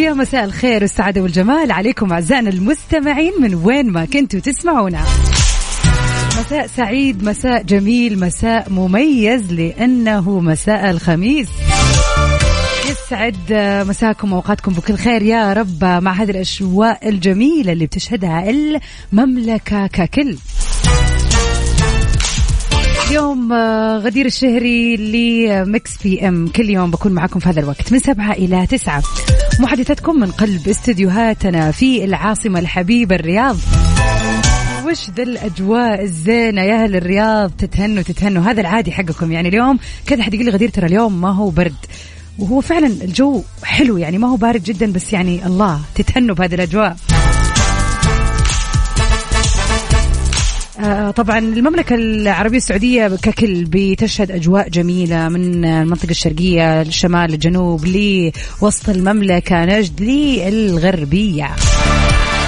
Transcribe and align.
ويا 0.00 0.12
مساء 0.12 0.44
الخير 0.44 0.82
والسعادة 0.82 1.20
والجمال 1.20 1.72
عليكم 1.72 2.12
أعزائنا 2.12 2.50
المستمعين 2.50 3.32
من 3.40 3.54
وين 3.54 3.90
ما 3.90 4.04
كنتوا 4.04 4.40
تسمعونا 4.40 5.04
مساء 6.40 6.66
سعيد 6.66 7.24
مساء 7.24 7.62
جميل 7.62 8.20
مساء 8.20 8.70
مميز 8.70 9.52
لأنه 9.52 10.40
مساء 10.40 10.90
الخميس 10.90 11.48
يسعد 12.90 13.36
مساكم 13.88 14.32
وأوقاتكم 14.32 14.72
بكل 14.72 14.94
خير 14.94 15.22
يا 15.22 15.52
رب 15.52 15.84
مع 15.84 16.12
هذه 16.12 16.30
الاجواء 16.30 17.08
الجميلة 17.08 17.72
اللي 17.72 17.86
بتشهدها 17.86 18.50
المملكة 18.50 19.86
ككل. 19.86 20.36
اليوم 23.10 23.52
آه، 23.52 23.98
غدير 23.98 24.26
الشهري 24.26 24.96
ل 24.96 26.02
Mix 26.02 26.28
PM 26.28 26.48
كل 26.48 26.70
يوم 26.70 26.90
بكون 26.90 27.12
معكم 27.12 27.40
في 27.40 27.48
هذا 27.48 27.60
الوقت 27.60 27.92
من 27.92 27.98
سبعة 27.98 28.32
إلى 28.32 28.66
تسعة. 28.66 29.02
محدثتكم 29.60 30.20
من 30.20 30.30
قلب 30.30 30.68
استديوهاتنا 30.68 31.70
في 31.70 32.04
العاصمة 32.04 32.58
الحبيبة 32.58 33.14
الرياض. 33.14 33.56
وش 34.86 35.10
ذا 35.10 35.22
الأجواء 35.22 36.02
الزينة 36.02 36.62
يا 36.62 36.84
أهل 36.84 36.96
الرياض؟ 36.96 37.50
تتهنوا 37.58 38.02
تتهنوا. 38.02 38.42
هذا 38.42 38.60
العادي 38.60 38.92
حقكم. 38.92 39.32
يعني 39.32 39.48
اليوم 39.48 39.78
كذا 40.06 40.22
حد 40.22 40.34
يقول 40.34 40.46
لي 40.46 40.52
غدير 40.52 40.68
ترى 40.68 40.86
اليوم 40.86 41.20
ما 41.20 41.34
هو 41.34 41.50
برد. 41.50 41.86
وهو 42.38 42.60
فعلا 42.60 42.86
الجو 42.86 43.42
حلو 43.64 43.96
يعني 43.96 44.18
ما 44.18 44.28
هو 44.28 44.36
بارد 44.36 44.62
جدا 44.62 44.92
بس 44.92 45.12
يعني 45.12 45.46
الله 45.46 45.80
تتهنوا 45.94 46.34
بهذه 46.34 46.54
الأجواء. 46.54 46.96
طبعا 51.16 51.38
المملكة 51.38 51.94
العربية 51.94 52.56
السعودية 52.56 53.08
ككل 53.22 53.64
بتشهد 53.64 54.30
أجواء 54.30 54.68
جميلة 54.68 55.28
من 55.28 55.64
المنطقة 55.64 56.10
الشرقية 56.10 56.82
للشمال 56.82 57.30
للجنوب 57.30 57.84
لوسط 57.84 58.88
المملكة 58.88 59.64
نجد 59.64 60.00
للغربية. 60.00 61.44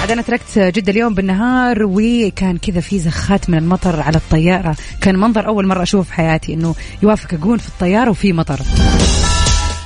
عاد 0.01 0.11
أنا 0.11 0.21
تركت 0.21 0.59
جدة 0.59 0.91
اليوم 0.91 1.13
بالنهار 1.13 1.77
وكان 1.83 2.57
كذا 2.57 2.79
في 2.79 2.99
زخات 2.99 3.49
من 3.49 3.57
المطر 3.57 4.01
على 4.01 4.17
الطيارة. 4.17 4.75
كان 5.01 5.15
منظر 5.15 5.47
أول 5.47 5.67
مرة 5.67 5.83
أشوفه 5.83 6.03
في 6.03 6.13
حياتي 6.13 6.53
إنه 6.53 6.75
يوافق 7.03 7.33
أكون 7.33 7.57
في 7.57 7.67
الطيارة 7.67 8.09
وفي 8.09 8.33
مطر. 8.33 8.59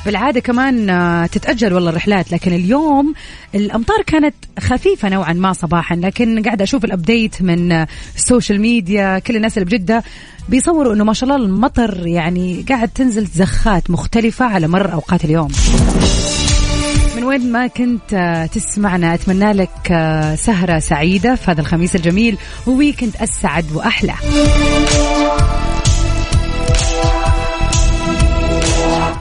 بالعادة 0.07 0.39
كمان 0.39 0.89
آه، 0.89 1.25
تتأجل 1.25 1.73
والله 1.73 1.89
الرحلات 1.89 2.31
لكن 2.31 2.53
اليوم 2.53 3.13
الأمطار 3.55 4.01
كانت 4.01 4.35
خفيفة 4.59 5.09
نوعا 5.09 5.33
ما 5.33 5.53
صباحا 5.53 5.95
لكن 5.95 6.43
قاعدة 6.43 6.63
أشوف 6.63 6.85
ال 6.85 6.93
update 6.93 7.41
من 7.41 7.71
آه، 7.71 7.87
ال 8.15 8.22
social 8.22 8.61
media 8.61 9.19
كل 9.19 9.35
الناس 9.35 9.57
اللي 9.57 9.65
بجدة 9.65 10.03
بيصوروا 10.49 10.93
إنه 10.93 11.03
ما 11.03 11.13
شاء 11.13 11.29
الله 11.29 11.45
المطر 11.45 12.07
يعني 12.07 12.65
قاعد 12.69 12.87
تنزل 12.89 13.25
زخات 13.25 13.91
مختلفة 13.91 14.45
على 14.45 14.67
مر 14.67 14.93
أوقات 14.93 15.25
اليوم. 15.25 15.51
من 17.15 17.23
وين 17.23 17.51
ما 17.51 17.67
كنت 17.67 18.13
آه، 18.13 18.45
تسمعنا 18.45 19.13
أتمنى 19.13 19.53
لك 19.53 19.69
سهرة 20.39 20.79
سعيدة 20.79 21.35
في 21.35 21.51
هذا 21.51 21.61
الخميس 21.61 21.95
الجميل 21.95 22.37
و 22.67 22.73
weekend 22.73 23.15
أسعد 23.21 23.65
وأحلى. 23.73 24.13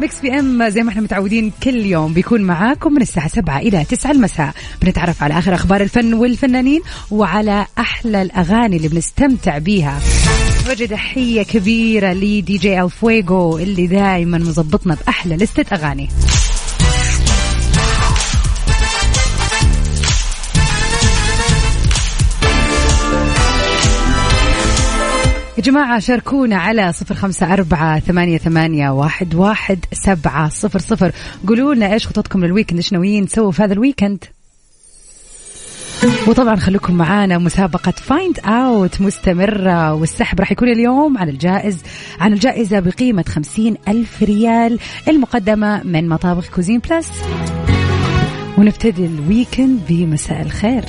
Mix 0.07 0.21
PM 0.21 0.69
زي 0.69 0.83
ما 0.83 0.91
إحنا 0.91 1.03
متعودين 1.03 1.53
كل 1.63 1.77
يوم 1.77 2.13
بيكون 2.13 2.41
معاكم 2.41 2.93
من 2.93 3.03
الساعة 3.03 3.29
7 3.29 3.59
إلى 3.59 3.85
9 3.85 4.11
المساء. 4.11 4.55
بنتعرف 4.83 5.23
على 5.23 5.39
آخر 5.39 5.55
أخبار 5.55 5.81
الفن 5.81 6.15
والفنانين 6.15 6.83
وعلى 7.11 7.67
أحلى 7.79 8.23
الأغاني 8.23 8.77
اللي 8.77 8.89
بنستمتع 8.89 9.59
بيها. 9.59 10.01
وجه 10.71 10.85
تحية 10.85 11.43
كبيرة 11.43 12.13
لدي 12.13 12.59
جي 12.59 12.83
الفويجو 12.83 13.59
اللي 13.59 13.87
دائما 13.87 14.39
مظبطنا 14.39 14.95
بأحلى 14.95 15.37
لستة 15.37 15.75
أغاني. 15.75 16.09
جماعة 25.77 25.99
شاركونا 25.99 26.57
على 26.57 26.93
صفر 26.93 27.15
خمسة 27.15 27.53
أربعة 27.53 28.01
ثمانية, 28.01 28.39
ثمانية 28.39 28.91
واحد, 28.91 29.35
واحد 29.35 29.79
سبعة 29.93 30.49
صفر 30.49 30.79
صفر. 30.79 31.13
قولوا 31.49 31.75
لنا 31.75 31.93
إيش 31.93 32.07
خططكم 32.07 32.45
لل 32.45 32.52
weekend 32.52 32.77
إيش 32.77 32.93
ناويين 32.93 33.27
تسووا 33.27 33.53
في 33.53 33.63
هذا 33.63 33.73
ال 33.73 33.78
weekend؟ 33.78 34.25
وطبعا 36.27 36.57
خليكم 36.57 36.95
معانا 36.95 37.39
مسابقة 37.39 37.91
Find 37.91 38.39
Out 38.45 39.01
مستمرة 39.01 39.95
والسحب 39.95 40.41
راح 40.41 40.53
يكون 40.53 40.69
اليوم 40.69 41.19
عن 41.19 41.29
الجائز 41.29 41.83
عن 42.21 42.33
الجائزة 42.33 42.81
بقيمة 42.81 43.25
خمسين 43.29 43.77
ألف 43.89 44.23
ريال 44.23 44.79
المقدمة 45.09 45.83
من 45.83 46.09
مطابخ 46.09 46.49
كوزين 46.55 46.79
بلس. 46.79 47.11
ونبتدي 48.59 49.07
ال 49.07 49.16
weekend 49.16 49.81
بمساء 49.89 50.43
الخير. 50.43 50.85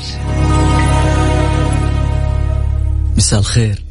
مساء 3.18 3.40
الخير. 3.40 3.87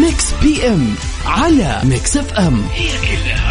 ميكس 0.00 0.32
بي 0.42 0.68
ام 0.68 0.94
على 1.26 1.80
ميكس 1.84 2.16
اف 2.16 2.32
ام. 2.32 2.62
هي 2.74 2.88
كلها 2.98 3.47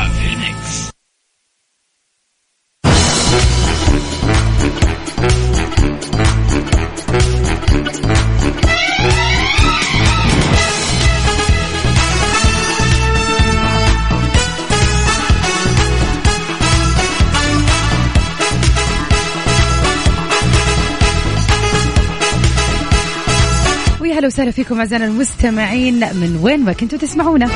هلا 24.18 24.28
وسهلا 24.28 24.52
فيكم 24.52 24.80
أعزائنا 24.80 25.06
المستمعين. 25.06 26.00
من 26.00 26.40
وين 26.42 26.66
ما 26.66 26.74
كنتوا 26.74 27.00
تسمعونا. 27.00 27.48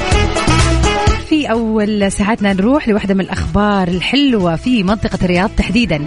في 1.30 1.52
أول 1.52 2.12
ساعاتنا 2.12 2.54
نروح 2.54 2.88
لواحدة 2.88 3.14
من 3.14 3.22
الأخبار 3.22 3.88
الحلوة 3.88 4.56
في 4.56 4.84
منطقة 4.84 5.20
الرياض 5.24 5.50
تحديدا. 5.58 6.06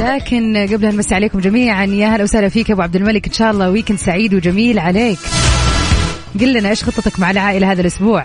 لكن 0.00 0.66
قبل 0.72 0.84
أن 0.84 0.94
نمسي 0.94 1.14
عليكم 1.14 1.40
جميعا 1.40 1.84
يا 1.84 2.08
هلا 2.08 2.22
وسهلا 2.22 2.48
فيك 2.48 2.70
أبو 2.70 2.82
عبد 2.82 2.96
الملك. 2.96 3.26
إن 3.26 3.32
شاء 3.32 3.50
الله 3.50 3.70
ويكند 3.70 3.98
سعيد 3.98 4.34
وجميل 4.34 4.78
عليك. 4.78 5.18
قل 6.40 6.52
لنا 6.52 6.68
إيش 6.68 6.84
خطتك 6.84 7.20
مع 7.20 7.30
العائلة 7.30 7.72
هذا 7.72 7.80
الأسبوع؟ 7.80 8.24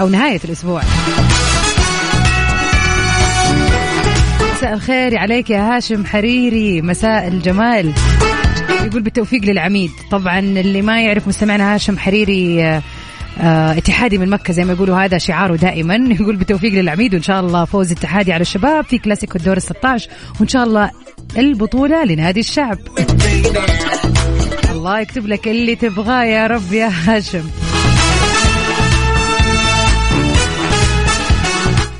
أو 0.00 0.08
نهاية 0.08 0.40
الأسبوع. 0.44 0.82
مساء 4.56 4.72
الخير 4.72 5.18
عليك 5.18 5.50
يا 5.50 5.76
هاشم 5.76 6.06
حريري. 6.06 6.82
مساء 6.82 7.28
الجمال. 7.28 7.92
يقول 8.86 9.02
بالتوفيق 9.02 9.44
للعميد. 9.44 9.90
طبعا 10.10 10.38
اللي 10.38 10.82
ما 10.82 11.02
يعرف 11.02 11.28
مستمعنا 11.28 11.74
هاشم 11.74 11.98
حريري 11.98 12.64
آه، 12.64 12.82
آه، 13.40 13.78
اتحادي 13.78 14.18
من 14.18 14.28
مكة 14.28 14.52
زي 14.52 14.64
ما 14.64 14.72
يقولوا 14.72 15.04
هذا 15.04 15.18
شعاره 15.18 15.56
دائما. 15.56 15.94
يقول 16.20 16.36
بالتوفيق 16.36 16.72
للعميد 16.72 17.14
وإن 17.14 17.22
شاء 17.22 17.40
الله 17.40 17.64
فوز 17.64 17.92
اتحادي 17.92 18.32
على 18.32 18.42
الشباب 18.42 18.84
في 18.84 18.98
كلاسيكو 18.98 19.38
الدور 19.38 19.58
16 19.58 20.10
وإن 20.40 20.48
شاء 20.48 20.64
الله 20.64 20.90
البطولة 21.38 22.04
لنادي 22.04 22.40
الشعب. 22.40 22.78
الله 24.72 25.00
يكتب 25.00 25.26
لك 25.26 25.48
اللي 25.48 25.76
تبغاه 25.76 26.24
يا 26.24 26.46
رب 26.46 26.72
يا 26.72 26.90
هاشم. 27.04 27.44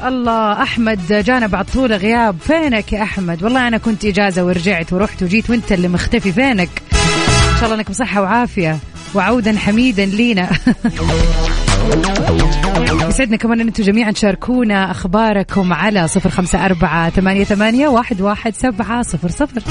الله 0.04 0.62
أحمد 0.62 1.12
جانا 1.12 1.46
بعد 1.46 1.64
طول 1.64 1.92
غياب 1.92 2.36
فينك 2.40 2.92
يا 2.92 3.02
أحمد؟ 3.02 3.42
والله 3.42 3.68
أنا 3.68 3.78
كنت 3.78 4.04
إجازة 4.04 4.44
ورجعت 4.44 4.92
ورحت 4.92 5.22
وجيت 5.22 5.50
وأنت 5.50 5.72
اللي 5.72 5.88
مختفي 5.88 6.32
فينك؟ 6.32 6.68
إن 7.52 7.56
شاء 7.56 7.64
الله 7.64 7.74
إنك 7.74 7.90
بصحة 7.90 8.22
وعافية 8.22 8.78
وعودا 9.14 9.58
حميدا 9.58 10.04
لينا. 10.04 10.50
يسعدنا 13.08 13.36
كمان 13.36 13.60
إن 13.60 13.66
أنتم 13.66 13.82
جميعا 13.82 14.10
تشاركونا 14.10 14.90
أخباركم 14.90 15.72
على 15.72 16.08
صفر 16.08 16.30
خمسة 16.30 16.66
أربعة 16.66 17.10
ثمانية, 17.10 17.44
ثمانية 17.44 17.88
واحد, 17.88 18.20
واحد 18.20 18.54
سبعة 18.54 19.02
صفر 19.02 19.28
صفر. 19.28 19.62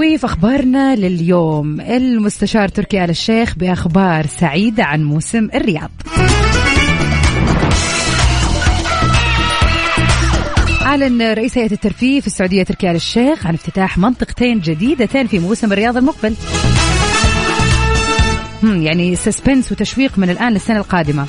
وفي 0.00 0.26
أخبارنا 0.26 0.96
لليوم. 0.96 1.80
المستشار 1.80 2.68
تركي 2.68 3.04
آل 3.04 3.10
الشيخ 3.10 3.54
بأخبار 3.56 4.26
سعيدة 4.26 4.84
عن 4.84 5.04
موسم 5.04 5.48
الرياض. 5.54 5.90
أعلن 10.82 11.22
رئيس 11.32 11.58
هيئة 11.58 11.72
الترفيه 11.72 12.20
في 12.20 12.26
السعودية 12.26 12.62
تركي 12.62 12.90
آل 12.90 12.96
الشيخ 12.96 13.46
عن 13.46 13.54
افتتاح 13.54 13.98
منطقتين 13.98 14.60
جديدتين 14.60 15.26
في 15.26 15.38
موسم 15.38 15.72
الرياض 15.72 15.96
المقبل. 15.96 16.34
يعني 18.62 19.16
سسبنس 19.16 19.72
وتشويق 19.72 20.18
من 20.18 20.30
الآن 20.30 20.52
للسنة 20.52 20.78
القادمة. 20.78 21.26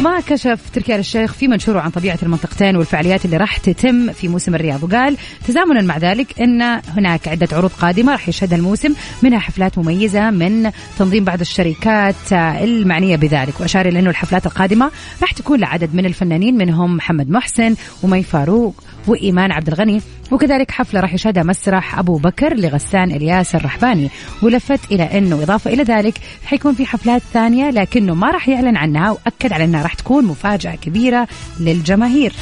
وما 0.00 0.20
كشف 0.20 0.60
تركي 0.72 0.94
آل 0.94 1.00
الشيخ 1.00 1.32
في 1.32 1.48
منشوره 1.48 1.80
عن 1.80 1.90
طبيعة 1.90 2.18
المنطقتين 2.22 2.76
والفعاليات 2.76 3.24
اللي 3.24 3.36
راح 3.36 3.56
تتم 3.56 4.12
في 4.12 4.28
موسم 4.28 4.54
الرياض. 4.54 4.84
وقال 4.84 5.16
تزامنا 5.48 5.82
مع 5.82 5.98
ذلك 5.98 6.40
أن 6.40 6.62
هناك 6.96 7.28
عدة 7.28 7.48
عروض 7.52 7.70
قادمة 7.70 8.12
راح 8.12 8.28
يشهدها 8.28 8.58
الموسم 8.58 8.94
منها 9.22 9.38
حفلات 9.38 9.78
مميزة 9.78 10.30
من 10.30 10.70
تنظيم 10.98 11.24
بعض 11.24 11.40
الشركات 11.40 12.32
المعنية 12.32 13.16
بذلك. 13.16 13.60
وأشار 13.60 13.88
إلى 13.88 13.98
أنه 13.98 14.10
الحفلات 14.10 14.46
القادمة 14.46 14.90
راح 15.22 15.32
تكون 15.32 15.60
لعدد 15.60 15.94
من 15.94 16.06
الفنانين 16.06 16.56
منهم 16.56 16.96
محمد 16.96 17.30
محسن 17.30 17.74
ومي 18.02 18.22
فاروق 18.22 18.82
وإيمان 19.06 19.52
عبد 19.52 19.68
الغني. 19.68 20.00
وكذلك 20.30 20.70
حفلة 20.70 21.00
راح 21.00 21.14
يشهدها 21.14 21.42
مسرح 21.42 21.98
أبو 21.98 22.16
بكر 22.16 22.54
لغسان 22.54 23.10
إلياس 23.10 23.54
الرحباني. 23.54 24.10
ولفت 24.42 24.92
إلى 24.92 25.02
أنه 25.18 25.42
إضافة 25.42 25.72
إلى 25.72 25.82
ذلك 25.82 26.14
حيكون 26.44 26.74
في 26.74 26.86
حفلات 26.86 27.22
ثانية 27.32 27.70
لكنه 27.70 28.14
ما 28.14 28.30
راح 28.30 28.48
يعلن 28.48 28.76
عنها 28.76 29.10
وأكد 29.10 29.52
على 29.52 29.64
أنها 29.64 29.82
راح 29.82 29.89
تكون 29.94 30.24
مفاجأة 30.24 30.74
كبيرة 30.74 31.28
للجماهير. 31.60 32.32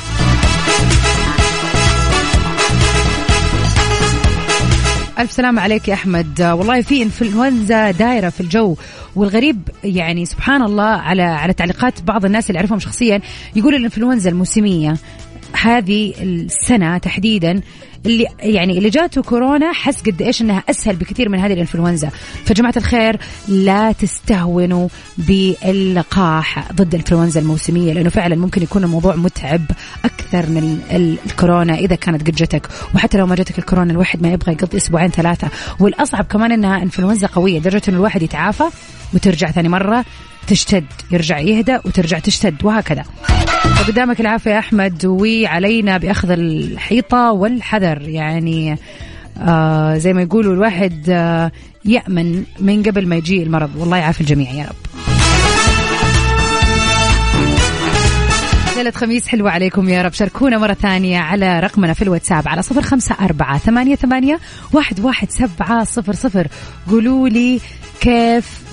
ألف 5.19 5.33
سلام 5.33 5.59
عليك 5.59 5.89
يا 5.89 5.95
أحمد. 5.95 6.41
والله 6.43 6.83
في 6.83 7.03
إنفلونزا 7.03 7.91
دايرة 7.91 8.29
في 8.29 8.41
الجو 8.41 8.77
والغريب 9.17 9.69
يعني 9.85 10.27
سبحان 10.27 10.62
الله 10.62 10.85
على 10.85 11.23
على 11.23 11.53
تعليقات 11.53 12.03
بعض 12.03 12.25
الناس 12.25 12.50
اللي 12.50 12.59
أعرفهم 12.59 12.79
شخصيا 12.79 13.21
يقول 13.56 13.75
الإنفلونزا 13.75 14.31
الموسمية 14.31 14.97
هذه 15.53 16.15
السنة 16.21 16.99
تحديدا 16.99 17.61
اللي 18.06 18.27
يعني 18.41 18.79
اللي 18.79 18.91
جاته 18.91 19.23
كورونا 19.23 19.73
حس 19.73 20.03
قد 20.03 20.23
إيش 20.23 20.43
إنها 20.43 20.62
أسهل 20.71 20.97
بكثير 20.97 21.29
من 21.29 21.39
هذه 21.39 21.53
الإنفلونزا. 21.53 22.11
فجماعة 22.45 22.75
الخير 22.77 23.17
لا 23.49 23.93
تستهونوا 23.93 24.89
باللقاح 25.19 26.73
ضد 26.73 26.95
الإنفلونزا 26.95 27.41
الموسمية 27.41 27.93
لأنه 27.93 28.11
فعلا 28.11 28.37
ممكن 28.37 28.62
يكون 28.62 28.85
الموضوع 28.85 29.17
متعب 29.17 29.62
أكثر 30.05 30.47
من 30.47 30.81
الكورونا 31.27 31.75
إذا 31.75 31.97
كانت 31.97 32.23
قد 32.27 32.35
جتك. 32.35 32.69
وحتى 32.94 33.19
لو 33.19 33.27
ما 33.27 33.35
جتك 33.35 33.59
الكورونا 33.59 33.93
الواحد 33.93 34.23
ما 34.23 34.33
يبغى 34.33 34.53
يقضي 34.53 34.77
أسبوعين 34.77 35.11
ثلاثة. 35.11 35.49
والأصعب 35.81 36.25
كمان 36.25 36.53
إنها 36.53 36.83
إنفلونزا 36.83 37.27
قوية 37.27 37.59
لدرجة 37.59 37.83
إنه 37.89 37.97
الواحد 37.97 38.23
يتعافى 38.23 38.65
وترجع 39.15 39.51
ثاني 39.51 39.69
مرة. 39.69 40.05
تشتد 40.49 40.85
يرجع 41.11 41.39
يهدى 41.39 41.77
وترجع 41.85 42.19
تشتد 42.19 42.65
وهكذا. 42.65 43.05
فقدامك 43.77 44.21
العافية 44.21 44.50
يا 44.50 44.59
أحمد 44.59 45.06
وعلينا 45.06 45.99
بأخذ 45.99 46.31
الحيطة 46.31 47.33
والحذر. 47.33 48.03
يعني 48.03 48.79
آه 49.41 49.99
زي 49.99 50.12
ما 50.12 50.23
يقولوا 50.23 50.55
الواحد 50.55 51.06
آه 51.11 51.53
يأمن 51.85 52.45
من 52.61 52.83
قبل 52.83 53.06
ما 53.09 53.17
يجي 53.17 53.43
المرض. 53.43 53.71
والله 53.77 53.97
يعافي 53.97 54.21
الجميع 54.21 54.50
يا 54.50 54.65
رب. 54.65 54.77
ليلة 58.77 58.91
خميس 58.91 59.29
حلوة 59.29 59.51
عليكم 59.51 59.89
يا 59.89 60.03
رب. 60.03 60.12
شاركونا 60.12 60.59
مرة 60.59 60.75
ثانية 60.75 61.19
على 61.19 61.61
رقمنا 61.61 61.93
في 61.93 62.03
الواتساب 62.03 62.49
على 62.49 62.62
صفر 62.62 62.83
خمسة 62.83 63.17
أربعة 63.21 63.59
ثمانية, 63.59 63.94
ثمانية 63.94 64.39
واحد, 64.73 65.01
واحد 65.01 65.31
سبعة 65.31 65.85
صفر 65.85 66.15
صفر. 66.15 66.47
قولوا 66.91 67.29
لي 67.29 67.61
كيف 68.01 68.68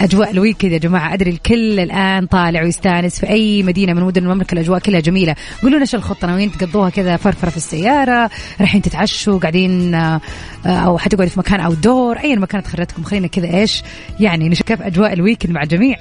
أجواء 0.00 0.30
ال 0.30 0.35
weekend 0.35 0.72
يا 0.72 0.78
جماعة. 0.78 1.14
أدري 1.14 1.30
الكل 1.30 1.80
الآن 1.80 2.26
طالع 2.26 2.62
ويستانس 2.62 3.20
في 3.20 3.28
أي 3.30 3.62
مدينة 3.62 3.92
من 3.92 4.02
مدن 4.02 4.22
المملكة. 4.22 4.52
الأجواء 4.54 4.78
كلها 4.80 5.00
جميلة. 5.00 5.34
قولوا 5.62 5.76
لنا 5.76 5.82
إيش 5.82 5.94
الخطة. 5.94 6.26
ناويين 6.26 6.52
تقضوها 6.52 6.90
كذا 6.90 7.16
فرفرة 7.16 7.50
في 7.50 7.56
السيارة 7.56 8.30
رايحين 8.60 8.82
تتعشوا 8.82 9.38
قاعدين 9.38 9.94
آه، 9.94 10.20
أو 10.66 10.98
حتقعدوا 10.98 11.30
في 11.30 11.38
مكان 11.38 11.60
أو 11.60 11.74
دور 11.74 12.18
أي 12.18 12.36
مكان 12.36 12.62
تخرجتكم 12.62 13.02
خلينا 13.02 13.26
كذا 13.26 13.54
إيش 13.54 13.82
يعني 14.20 14.48
نشوف 14.48 14.66
كيف 14.66 14.82
أجواء 14.82 15.12
الويكند 15.12 15.52
مع 15.52 15.62
الجميع. 15.62 15.96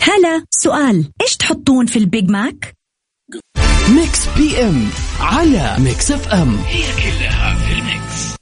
هلا 0.00 0.44
سؤال. 0.50 1.10
إيش 1.22 1.36
تحطون 1.36 1.86
في 1.86 1.98
البيج 1.98 2.30
ماك؟ 2.30 2.76
Mix 3.88 4.28
PM 4.36 4.88
على 5.20 5.76
Mix 5.78 6.12
FM 6.12 6.56
هي 6.66 6.82
كلها 6.82 7.54
في 7.54 7.72
ال 7.72 7.85
mix. 7.85 8.36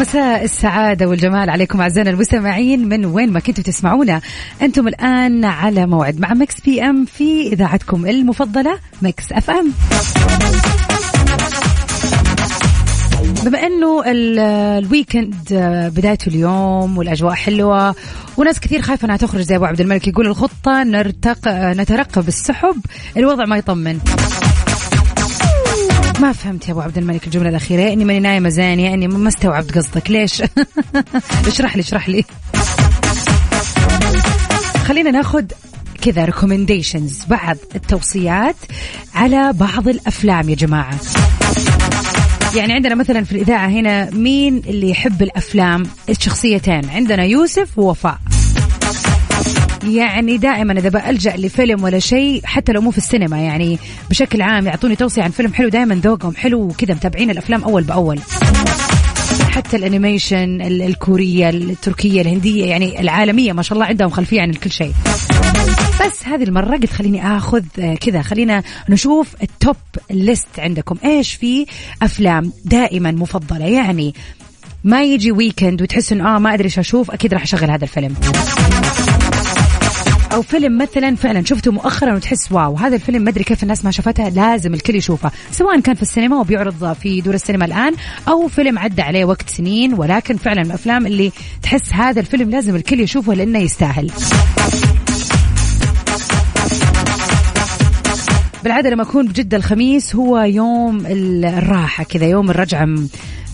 مساء 0.00 0.44
السعادة 0.44 1.06
والجمال 1.06 1.50
عليكم 1.50 1.80
أعزائنا 1.80 2.10
المستمعين 2.10 2.88
من 2.88 3.06
وين 3.06 3.32
ما 3.32 3.40
كنتوا 3.40 3.64
تسمعونا 3.64 4.20
أنتم 4.62 4.88
الآن 4.88 5.44
على 5.44 5.86
موعد 5.86 6.20
مع 6.20 6.34
Mix 6.34 6.60
PM 6.60 7.04
في 7.04 7.52
إذاعتكم 7.52 8.06
المفضلة 8.06 8.78
Mix 9.02 9.32
FM 9.32 9.72
بما 13.44 13.66
إنه 13.66 14.02
ال 14.06 14.22
weekend 14.22 15.34
بدايته 15.96 16.28
اليوم 16.28 16.98
والأجواء 16.98 17.34
حلوة 17.34 17.94
وناس 18.36 18.60
كثير 18.60 18.82
خايفة 18.82 19.06
إنها 19.06 19.16
تخرج 19.16 19.40
زي 19.40 19.56
أبو 19.56 19.64
عبد 19.64 19.80
الملك 19.80 20.08
يقول 20.08 20.26
الخطة 20.26 20.82
نرتق 20.82 21.38
نترقب 21.48 22.28
السحب 22.28 22.76
الوضع 23.16 23.44
ما 23.44 23.56
يطمن. 23.56 23.98
ما 26.20 26.32
فهمت 26.32 26.68
يا 26.68 26.72
أبو 26.72 26.80
عبد 26.80 26.98
الملك 26.98 27.26
الجملة 27.26 27.48
الأخيرة 27.48 27.92
إني 27.92 28.04
ماني 28.04 28.20
نايمة 28.20 28.48
زين 28.48 28.80
يعني 28.80 29.08
ما 29.08 29.28
استوعبت 29.28 29.78
قصدك 29.78 30.10
ليش؟ 30.10 30.42
اشرح 31.48 31.76
لي 31.76 31.82
اشرح 31.82 32.08
لي. 32.08 32.24
خلينا 34.84 35.10
ناخذ 35.10 35.44
كذا 36.02 36.24
ريكومنديشنز 36.24 37.24
بعض 37.24 37.56
التوصيات 37.74 38.56
على 39.14 39.52
بعض 39.52 39.88
الأفلام 39.88 40.48
يا 40.48 40.54
جماعة. 40.54 40.94
يعني 42.56 42.72
عندنا 42.72 42.94
مثلا 42.94 43.24
في 43.24 43.32
الإذاعة 43.32 43.68
هنا 43.68 44.10
مين 44.10 44.62
اللي 44.66 44.90
يحب 44.90 45.22
الأفلام؟ 45.22 45.82
الشخصيتين 46.08 46.90
عندنا 46.90 47.24
يوسف 47.24 47.78
ووفاء. 47.78 48.18
يعني 49.88 50.36
دائما 50.36 50.72
إذا 50.72 50.88
بلجا 50.88 51.36
لفيلم 51.36 51.82
ولا 51.82 51.98
شيء 51.98 52.40
حتى 52.44 52.72
لو 52.72 52.80
مو 52.80 52.90
في 52.90 52.98
السينما 52.98 53.38
يعني 53.38 53.78
بشكل 54.10 54.42
عام 54.42 54.66
يعطوني 54.66 54.96
توصية 54.96 55.22
عن 55.22 55.30
فيلم 55.30 55.54
حلو 55.54 55.68
دائما 55.68 55.94
ذوقهم 55.94 56.34
حلو 56.36 56.60
وكذا 56.60 56.94
متابعين 56.94 57.30
الأفلام 57.30 57.64
أول 57.64 57.82
بأول. 57.82 58.20
حتى 59.50 59.76
الأنيميشن 59.76 60.60
الكورية 60.60 61.50
التركية 61.50 62.20
الهندية 62.20 62.64
يعني 62.64 63.00
العالمية 63.00 63.52
ما 63.52 63.62
شاء 63.62 63.74
الله 63.74 63.86
عندهم 63.86 64.10
خلفية 64.10 64.40
عن 64.40 64.52
كل 64.52 64.70
شيء. 64.70 64.92
بس 66.06 66.26
هذه 66.26 66.42
المرة 66.42 66.76
قلت 66.76 66.92
خليني 66.92 67.36
آخذ 67.36 67.64
آه، 67.78 67.94
كذا. 67.94 68.22
خلينا 68.22 68.62
نشوف 68.88 69.34
ال 69.42 69.50
top 69.50 69.76
list 70.10 70.58
عندكم. 70.58 70.96
إيش 71.04 71.34
في 71.34 71.66
أفلام 72.02 72.52
دائما 72.64 73.10
مفضلة؟ 73.10 73.66
يعني 73.66 74.14
ما 74.84 75.02
يجي 75.04 75.32
weekend 75.32 75.82
وتحس 75.82 76.12
إنه 76.12 76.36
آه 76.36 76.38
ما 76.38 76.54
أدري 76.54 76.64
إيش 76.64 76.78
أشوف 76.78 77.10
أكيد 77.10 77.34
راح 77.34 77.42
أشغل 77.42 77.70
هذا 77.70 77.84
الفيلم. 77.84 78.14
أو 80.32 80.42
فيلم 80.42 80.78
مثلا 80.78 81.16
فعلا 81.16 81.44
شفته 81.44 81.72
مؤخرا 81.72 82.14
وتحس 82.14 82.52
wow 82.52 82.76
هذا 82.76 82.94
الفيلم 82.94 83.22
ما 83.22 83.30
أدري 83.30 83.44
كيف 83.44 83.62
الناس 83.62 83.84
ما 83.84 83.90
شافتها 83.90 84.30
لازم 84.30 84.74
الكل 84.74 84.94
يشوفه. 84.94 85.30
سواء 85.52 85.80
كان 85.80 85.94
في 85.94 86.02
السينما 86.02 86.40
وبيعرض 86.40 86.92
في 86.92 87.20
دور 87.20 87.34
السينما 87.34 87.64
الآن 87.64 87.94
أو 88.28 88.48
فيلم 88.48 88.78
عدى 88.78 89.02
عليه 89.02 89.24
وقت 89.24 89.50
سنين 89.50 89.94
ولكن 89.94 90.36
فعلا 90.36 90.62
الأفلام 90.62 91.06
اللي 91.06 91.32
تحس 91.62 91.92
هذا 91.92 92.20
الفيلم 92.20 92.50
لازم 92.50 92.76
الكل 92.76 93.00
يشوفه 93.00 93.34
لأنه 93.34 93.58
يستاهل. 93.58 94.10
بالعادة 98.64 98.90
لما 98.90 99.02
أكون 99.02 99.28
بجدة 99.28 99.56
الخميس 99.56 100.16
هو 100.16 100.38
يوم 100.38 101.06
الراحة 101.06 102.04
كذا 102.04 102.26
يوم 102.26 102.50
الرجعة 102.50 102.88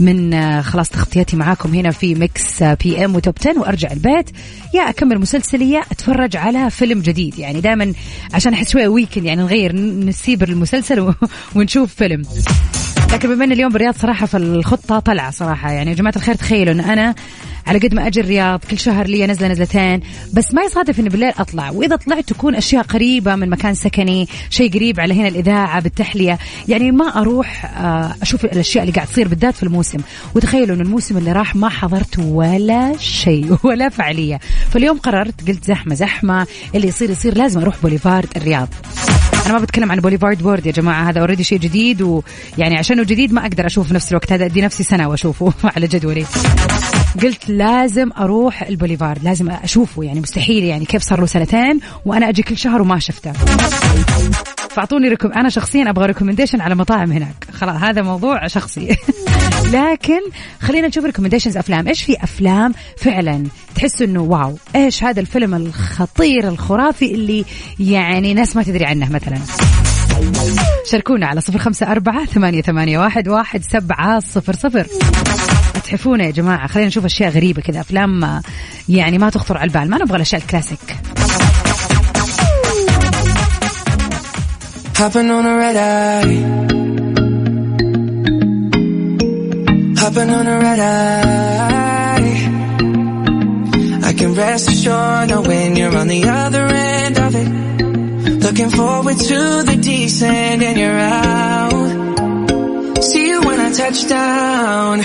من 0.01 0.35
آه، 0.35 0.61
خلاص 0.61 0.89
تغطيتي 0.89 1.37
معاكم 1.37 1.75
هنا 1.75 1.91
في 1.91 2.15
Mix 2.15 2.63
PM 2.63 3.05
و 3.05 3.17
top 3.17 3.35
10 3.41 3.59
وأرجع 3.61 3.93
البيت. 3.93 4.31
يا 4.75 4.83
أكمل 4.83 5.19
مسلسلي 5.19 5.71
يا 5.71 5.81
أتفرج 5.81 6.37
على 6.37 6.71
فيلم 6.71 7.01
جديد. 7.01 7.39
يعني 7.39 7.61
دائما 7.61 7.93
عشان 8.35 8.53
أحس 8.53 8.71
شوية 8.71 8.89
weekend 8.89 9.25
يعني 9.25 9.43
نغير 9.43 9.77
نسيب 9.77 10.43
المسلسل 10.43 11.15
ونشوف 11.57 11.95
فيلم. 11.95 12.23
لكن 13.13 13.35
بما 13.35 13.45
إن 13.45 13.53
اليوم 13.53 13.73
بالرياض 13.73 13.95
صراحة 13.95 14.27
فالخطة 14.27 14.99
طلعة 14.99 15.31
صراحة. 15.31 15.71
يعني 15.71 15.91
يا 15.91 15.97
جماعة 15.97 16.17
الخير 16.17 16.35
تخيلوا 16.35 16.75
إن 16.75 16.81
أنا 16.81 17.15
على 17.67 17.79
قد 17.79 17.95
ما 17.95 18.07
أجي 18.07 18.21
الرياض 18.21 18.61
كل 18.71 18.79
شهر 18.79 19.07
لي 19.07 19.27
نزلة 19.27 19.49
نزلتين 19.49 20.01
بس 20.33 20.55
ما 20.55 20.63
يصادف 20.63 21.01
إني 21.01 21.09
بالليل 21.09 21.33
أطلع. 21.39 21.71
وإذا 21.71 21.97
طلعت 21.97 22.25
تكون 22.25 22.55
أشياء 22.55 22.83
قريبة 22.83 23.37
من 23.37 23.51
مكان 23.51 23.75
سكني 23.75 24.29
شيء 24.51 24.73
قريب 24.73 25.01
على 25.01 25.15
هنا 25.15 25.29
الإذاعة 25.29 25.81
بالتحلية. 25.81 26.39
يعني 26.69 26.91
ما 26.91 27.21
أروح 27.21 27.65
آه، 27.65 28.15
أشوف 28.23 28.45
الأشياء 28.45 28.85
اللي 28.85 28.95
قاعد 28.95 29.07
تصير 29.07 29.29
بالذات 29.29 29.55
في 29.55 29.63
الموسم. 29.63 29.99
وتخيلوا 30.35 30.77
ان 30.77 30.81
الموسم 30.81 31.17
اللي 31.17 31.33
راح 31.33 31.57
ما 31.57 31.69
حضرت 31.69 32.19
ولا 32.19 32.97
شيء 32.99 33.57
ولا 33.67 33.89
فعالية. 33.89 34.41
فاليوم 34.71 34.99
قررت 34.99 35.49
قلت 35.49 35.65
زحمة 35.65 35.95
زحمة. 35.95 36.47
اللي 36.75 36.89
يصير 36.89 37.11
يصير 37.11 37.39
لازم 37.39 37.61
أروح 37.61 37.75
بوليفارد 37.83 38.29
الرياض. 38.37 38.69
أنا 39.47 39.55
ما 39.55 39.61
بتكلم 39.61 39.93
عن 39.93 40.01
بوليفارد 40.01 40.43
وورلد 40.43 40.67
يا 40.67 40.73
جماعة 40.73 41.11
هذا 41.11 41.21
already 41.21 41.45
شيء 41.45 41.59
جديد 41.59 42.03
ويعني 42.03 42.77
عشانه 42.77 43.05
جديد 43.05 43.33
ما 43.33 43.41
أقدر 43.41 43.67
اشوفه 43.67 43.89
في 43.89 43.95
نفس 43.95 44.11
الوقت 44.11 44.33
هذا 44.33 44.45
أدي 44.45 44.61
نفسي 44.61 44.83
سنة 44.83 45.09
وأشوفه 45.09 45.53
على 45.77 45.87
جدولي. 45.87 46.27
قلت 47.23 47.51
لازم 47.51 48.11
أروح 48.19 48.63
البوليفارد 48.63 49.25
لازم 49.25 49.51
أشوفه 49.51 50.03
يعني 50.03 50.21
مستحيل 50.21 50.65
يعني 50.65 50.85
كيف 50.85 51.03
صار 51.03 51.21
له 51.21 51.27
سنتين 51.27 51.81
وأنا 52.05 52.29
أجي 52.29 52.43
كل 52.43 52.57
شهر 52.57 52.83
وما 52.83 52.99
شفته. 52.99 53.33
فأعطوني 54.71 55.09
recom 55.09 55.33
أنا 55.33 55.49
شخصيا 55.49 55.91
أبغى 55.91 56.07
recommendation 56.07 56.61
على 56.61 56.75
مطاعم 56.75 57.13
هناك. 57.13 57.47
خلاص 57.53 57.77
هذا 57.77 58.03
موضوع 58.03 58.47
شخصي. 58.47 58.89
لكن 59.73 60.21
خلينا 60.61 60.89
نشوف 60.89 61.05
recommendations 61.05 61.57
أفلام. 61.57 61.89
إيش 61.89 62.03
في 62.03 62.25
أفلام 62.25 62.73
فعلا 62.97 63.45
تحسوا 63.75 64.07
إنه 64.07 64.23
wow؟ 64.23 64.57
إيش 64.77 65.05
هذا 65.05 65.21
الفيلم 65.21 65.55
الخطير 65.55 66.49
الخرافي 66.49 67.15
اللي 67.15 67.45
يعني 67.81 68.35
ناس 68.35 68.57
ما 68.57 68.63
تدري 68.63 68.85
عنه 68.85 69.13
مثلا؟ 69.13 69.39
شاركونا 70.91 71.27
على 71.27 71.41
صفر 71.41 71.59
خمسة 71.59 71.93
أربعة 71.93 72.25
ثمانية, 72.25 72.63
ثمانية 72.63 72.99
واحد, 72.99 73.29
واحد 73.29 73.63
سبعة 73.63 74.21
صفر 74.21 74.53
صفر. 74.53 74.87
اتحفونا 75.77 76.25
يا 76.25 76.31
جماعة. 76.31 76.67
خلينا 76.67 76.89
نشوف 76.89 77.05
أشياء 77.05 77.31
غريبة 77.31 77.63
كذا 77.63 77.81
أفلام 77.81 78.41
يعني 78.89 79.19
ما 79.19 79.31
تخطر 79.31 79.59
على 79.59 79.69
البال. 79.69 79.91
ما 79.91 79.99
نبغى 79.99 80.17
الأشياء 80.17 80.43
الكلاسيك. 80.43 80.97
Hopping 84.99 85.31
on 85.31 85.45
a 85.53 85.55
red 85.65 85.77
eye. 85.77 86.39
Hopping 90.01 90.31
on 90.39 90.47
a 90.55 90.57
red 90.67 90.81
eye. 90.81 92.33
I 94.09 94.13
can 94.19 94.35
rest 94.35 94.69
assured 94.71 95.29
knowing 95.31 95.77
you're 95.77 95.97
on 96.03 96.09
the 96.09 96.23
other 96.29 96.65
end 96.67 97.19
of 97.19 97.35
it 97.35 97.66
Looking 98.47 98.71
forward 98.71 99.19
to 99.19 99.65
the 99.65 99.77
descent 99.77 100.63
and 100.63 100.79
you're 100.79 101.01
out. 101.01 103.03
See 103.03 103.27
you 103.27 103.41
when 103.41 103.59
I 103.59 103.73
touch 103.73 104.07
down. 104.09 105.03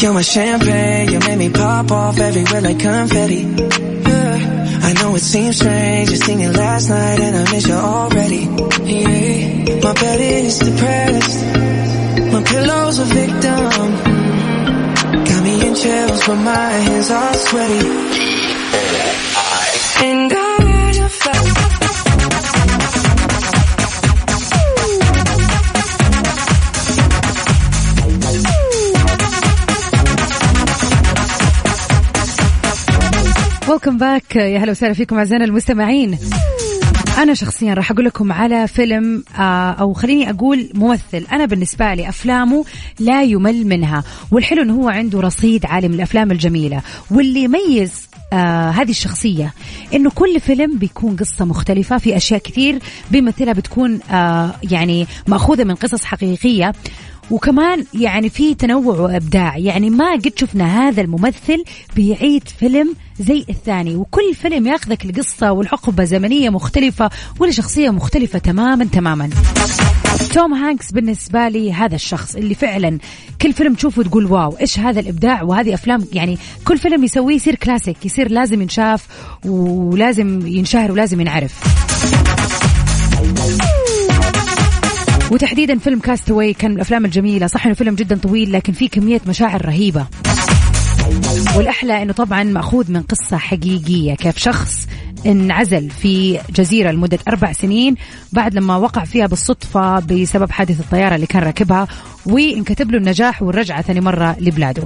You're 0.00 0.12
my 0.12 0.20
champagne, 0.20 1.10
you 1.10 1.18
make 1.20 1.38
me 1.38 1.48
pop 1.48 1.90
off 1.90 2.18
everywhere 2.18 2.60
like 2.60 2.78
confetti. 2.78 3.40
Yeah. 3.40 4.80
I 4.82 4.92
know 5.00 5.14
it 5.14 5.20
seems 5.20 5.56
strange, 5.56 6.10
just 6.10 6.26
singing 6.26 6.52
last 6.52 6.90
night 6.90 7.20
and 7.20 7.38
I 7.38 7.50
miss 7.52 7.66
you 7.66 7.72
already. 7.72 8.48
Yeah. 8.84 9.80
My 9.82 9.94
bed 9.94 10.20
is 10.20 10.58
depressed, 10.58 11.42
my 12.34 12.42
pillow's 12.44 12.98
a 12.98 13.04
victim. 13.04 13.94
Got 15.24 15.42
me 15.42 15.68
in 15.68 15.74
chills, 15.74 16.26
but 16.26 16.36
my 16.36 16.68
hands 16.84 17.10
are 17.10 17.34
sweaty. 17.34 17.88
And 20.04 20.30
I 20.34 20.43
ويلكم 33.74 33.98
باك 33.98 34.36
يا 34.36 34.58
هلا 34.58 34.70
وسهلا 34.70 34.92
فيكم 34.92 35.18
أعزائنا 35.18 35.44
المستمعين. 35.44 36.18
أنا 37.18 37.34
شخصيا 37.34 37.74
راح 37.74 37.90
أقول 37.90 38.04
لكم 38.04 38.32
على 38.32 38.68
فيلم 38.68 39.24
آه، 39.38 39.70
أو 39.70 39.92
خليني 39.92 40.30
أقول 40.30 40.68
ممثل. 40.74 41.26
أنا 41.32 41.44
بالنسبة 41.44 41.94
لي 41.94 42.08
أفلامه 42.08 42.64
لا 43.00 43.22
يمل 43.22 43.66
منها. 43.66 44.04
والحلو 44.30 44.62
إنه 44.62 44.74
هو 44.74 44.88
عنده 44.88 45.20
رصيد 45.20 45.66
عالي 45.66 45.88
من 45.88 45.94
الأفلام 45.94 46.30
الجميلة. 46.30 46.82
واللي 47.10 47.42
يميز 47.42 48.08
آه 48.32 48.70
هذه 48.70 48.90
الشخصية 48.90 49.54
إنه 49.94 50.10
كل 50.10 50.40
فيلم 50.40 50.78
بيكون 50.78 51.16
قصة 51.16 51.44
مختلفة. 51.44 51.98
في 51.98 52.16
أشياء 52.16 52.40
كثير 52.40 52.78
بيمثلها 53.10 53.52
بتكون 53.52 54.00
آه 54.10 54.54
يعني 54.70 55.06
مأخوذة 55.26 55.64
من 55.64 55.74
قصص 55.74 56.04
حقيقية. 56.04 56.72
وكمان 57.30 57.84
يعني 57.94 58.28
في 58.28 58.54
تنوع 58.54 59.00
وإبداع. 59.00 59.58
يعني 59.58 59.90
ما 59.90 60.12
قد 60.12 60.32
شفنا 60.36 60.88
هذا 60.88 61.00
الممثل 61.00 61.64
بيعيد 61.96 62.48
فيلم 62.48 62.94
زي 63.20 63.44
الثاني 63.48 63.96
وكل 63.96 64.34
فيلم 64.34 64.66
ياخذك 64.66 65.06
لقصة 65.06 65.52
والحقبة 65.52 66.04
زمنية 66.04 66.50
مختلفة 66.50 67.10
ولشخصية 67.40 67.90
مختلفة 67.90 68.38
تماما 68.38 68.84
تماما. 68.84 69.30
توم 70.32 70.54
هانكس 70.54 70.92
بالنسبة 70.92 71.48
لي 71.48 71.72
هذا 71.72 71.94
الشخص 71.94 72.36
اللي 72.36 72.54
فعلا 72.54 72.98
كل 73.42 73.52
فيلم 73.52 73.74
تشوفه 73.74 74.02
تقول 74.02 74.24
wow 74.24 74.56
إيش 74.60 74.78
هذا 74.78 75.00
الإبداع؟ 75.00 75.42
وهذه 75.42 75.74
أفلام 75.74 76.06
يعني 76.12 76.38
كل 76.64 76.78
فيلم 76.78 77.04
يسويه 77.04 77.34
يصير 77.34 77.54
كلاسيك 77.54 78.06
يصير 78.06 78.30
لازم 78.30 78.62
ينشاف 78.62 79.06
ولازم 79.44 80.46
ينشهر 80.46 80.92
ولازم 80.92 81.20
ينعرف. 81.20 81.54
وتحديدا 85.34 85.78
فيلم 85.78 86.00
Cast 86.00 86.26
Away 86.26 86.52
كان 86.52 86.70
من 86.70 86.76
الأفلام 86.76 87.04
الجميلة. 87.04 87.46
صح 87.46 87.66
إنه 87.66 87.74
فيلم 87.74 87.94
جدا 87.94 88.16
طويل 88.16 88.52
لكن 88.52 88.72
فيه 88.72 88.88
كمية 88.88 89.20
مشاعر 89.26 89.66
رهيبة. 89.66 90.06
والأحلى 91.56 92.02
إنه 92.02 92.12
طبعا 92.12 92.42
مأخوذ 92.42 92.92
من 92.92 93.02
قصة 93.02 93.36
حقيقية. 93.36 94.14
كيف 94.14 94.38
شخص 94.38 94.88
انعزل 95.26 95.90
في 95.90 96.40
جزيرة 96.56 96.90
لمدة 96.90 97.18
أربع 97.28 97.52
سنين 97.52 97.94
بعد 98.32 98.54
لما 98.54 98.76
وقع 98.76 99.04
فيها 99.04 99.26
بالصدفة 99.26 99.98
بسبب 99.98 100.50
حادث 100.50 100.80
الطيارة 100.80 101.14
اللي 101.14 101.26
كان 101.26 101.42
راكبها 101.42 101.88
وانكتب 102.26 102.90
له 102.90 102.98
النجاح 102.98 103.42
والرجعة 103.42 103.82
ثاني 103.82 104.00
مرة 104.00 104.36
لبلاده. 104.40 104.82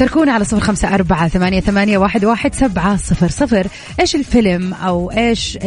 شاركونا 0.00 0.32
على 0.32 0.44
صفر 0.44 0.60
خمسة 0.60 0.94
أربعة 0.94 1.28
ثمانية, 1.28 1.60
ثمانية 1.60 1.98
واحد, 1.98 2.24
واحد 2.24 2.54
سبعة 2.54 2.96
صفر 2.96 3.28
صفر. 3.28 3.66
إيش 4.00 4.14
الفيلم 4.14 4.74
أو 4.74 5.10
إيش 5.10 5.58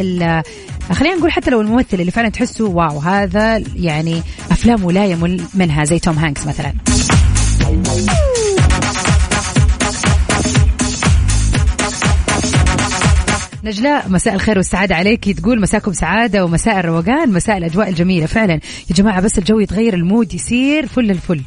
خلينا 0.92 1.14
نقول 1.18 1.32
حتى 1.32 1.50
لو 1.50 1.60
الممثل 1.60 2.00
اللي 2.00 2.10
فعلا 2.10 2.28
تحسه 2.28 2.64
واو 2.64 2.98
هذا 2.98 3.62
يعني 3.76 4.22
أفلامه 4.50 4.92
لا 4.92 5.06
يمل 5.06 5.42
منها 5.54 5.84
زي 5.84 5.98
توم 5.98 6.18
هانكس 6.18 6.46
مثلا. 6.46 6.72
نجلاء 13.64 14.08
مساء 14.08 14.34
الخير 14.34 14.56
والسعادة 14.56 14.94
عليك. 14.94 15.30
تقول 15.40 15.60
مساكم 15.60 15.92
سعادة 15.92 16.44
ومساء 16.44 16.80
الروقان 16.80 17.32
مساء 17.32 17.56
الأجواء 17.56 17.88
الجميلة. 17.88 18.26
فعلا 18.26 18.54
يا 18.90 18.94
جماعة 18.94 19.20
بس 19.20 19.38
الجو 19.38 19.58
يتغير 19.58 19.94
ال 19.94 20.02
mood 20.02 20.34
يصير 20.34 20.86
فل 20.86 21.10
الفل. 21.10 21.40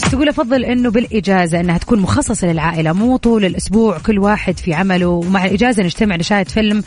تقول 0.00 0.28
أفضل 0.28 0.64
إنه 0.64 0.90
بالإجازة 0.90 1.60
إنها 1.60 1.78
تكون 1.78 1.98
مخصصة 1.98 2.46
للعائلة 2.46 2.92
مو 2.92 3.16
طول 3.16 3.44
الأسبوع 3.44 3.98
كل 3.98 4.18
واحد 4.18 4.58
في 4.58 4.74
عمله 4.74 5.06
ومع 5.06 5.44
الإجازة 5.44 5.82
نجتمع 5.82 6.16
نشاهد 6.16 6.48
فيلم 6.48 6.82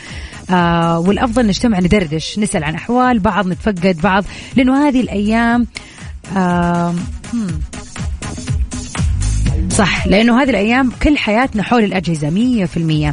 آه 0.49 0.99
والأفضل 0.99 1.47
نجتمع 1.47 1.79
ندردش 1.79 2.39
نسأل 2.39 2.63
عن 2.63 2.75
أحوال 2.75 3.19
بعض 3.19 3.47
نتفقد 3.47 3.97
بعض 4.03 4.23
لأنه 4.55 4.87
هذه 4.87 5.01
الأيام 5.01 5.67
آه 6.37 6.95
صح 9.69 10.07
لأنه 10.07 10.41
هذه 10.41 10.49
الأيام 10.49 10.91
كل 11.03 11.17
حياتنا 11.17 11.63
حول 11.63 11.83
الأجهزة 11.83 12.29
مية 12.29 12.65
في 12.65 12.77
المية. 12.77 13.11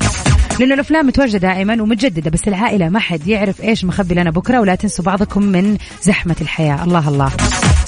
لأنه 0.61 0.75
الأفلام 0.75 1.07
متواجدة 1.07 1.39
دائما 1.39 1.83
ومتجددة 1.83 2.31
بس 2.31 2.49
العائلة 2.49 2.89
ما 2.89 2.99
حد 2.99 3.27
يعرف 3.27 3.63
إيش 3.63 3.85
مخبي 3.85 4.15
لنا 4.15 4.31
بكرة 4.31 4.61
ولا 4.61 4.75
تنسوا 4.75 5.05
بعضكم 5.05 5.43
من 5.43 5.77
زحمة 6.03 6.37
الحياة. 6.41 6.85
الله 6.85 7.09
الله. 7.09 7.31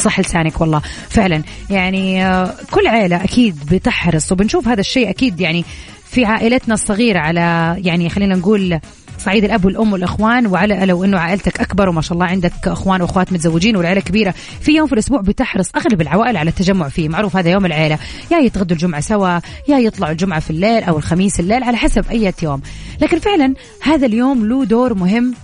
صح 0.04 0.20
لسانك 0.20 0.60
والله. 0.60 0.82
فعلا. 1.08 1.42
يعني 1.70 2.26
آه، 2.26 2.54
كل 2.70 2.86
عائله 2.86 3.24
أكيد 3.24 3.56
بتحرص 3.70 4.32
وبنشوف 4.32 4.68
هذا 4.68 4.80
الشيء 4.80 5.10
أكيد 5.10 5.40
يعني 5.40 5.64
في 6.10 6.24
عائلتنا 6.24 6.74
الصغيرة 6.74 7.18
على 7.18 7.76
يعني 7.78 8.08
خلينا 8.08 8.34
نقول 8.34 8.80
صعيد 9.18 9.44
الأب 9.44 9.64
والأم 9.64 9.92
والإخوان 9.92 10.46
وعلى 10.46 10.86
لو 10.86 11.04
إنه 11.04 11.18
عائلتك 11.18 11.60
أكبر 11.60 11.88
وما 11.88 12.00
شاء 12.00 12.12
الله 12.12 12.26
عندك 12.26 12.52
إخوان 12.66 13.02
وأخوات 13.02 13.32
متزوجين 13.32 13.76
والعائله 13.76 14.00
كبيرة 14.00 14.34
في 14.60 14.72
يوم 14.72 14.86
في 14.86 14.92
الأسبوع 14.92 15.20
بتحرص 15.20 15.70
أغلب 15.76 16.00
العوائل 16.00 16.36
على 16.36 16.50
التجمع 16.50 16.88
فيه. 16.88 17.08
معروف 17.08 17.36
هذا 17.36 17.50
يوم 17.50 17.66
العيلة. 17.66 17.98
يا 18.32 18.38
يتغدوا 18.38 18.76
الجمعة 18.76 19.00
سوا 19.00 19.38
يا 19.68 19.78
يطلعوا 19.78 20.12
الجمعة 20.12 20.40
في 20.40 20.50
الليل 20.50 20.82
أو 20.82 20.98
الخميس 20.98 21.40
الليل 21.40 21.62
على 21.62 21.76
حسب 21.76 22.04
أي 22.10 22.32
يوم. 22.42 22.60
لكن 23.02 23.18
فعلا 23.18 23.54
هذا 23.82 24.06
اليوم 24.06 24.46
له 24.46 24.64
دور 24.64 24.94
مهم 24.94 25.34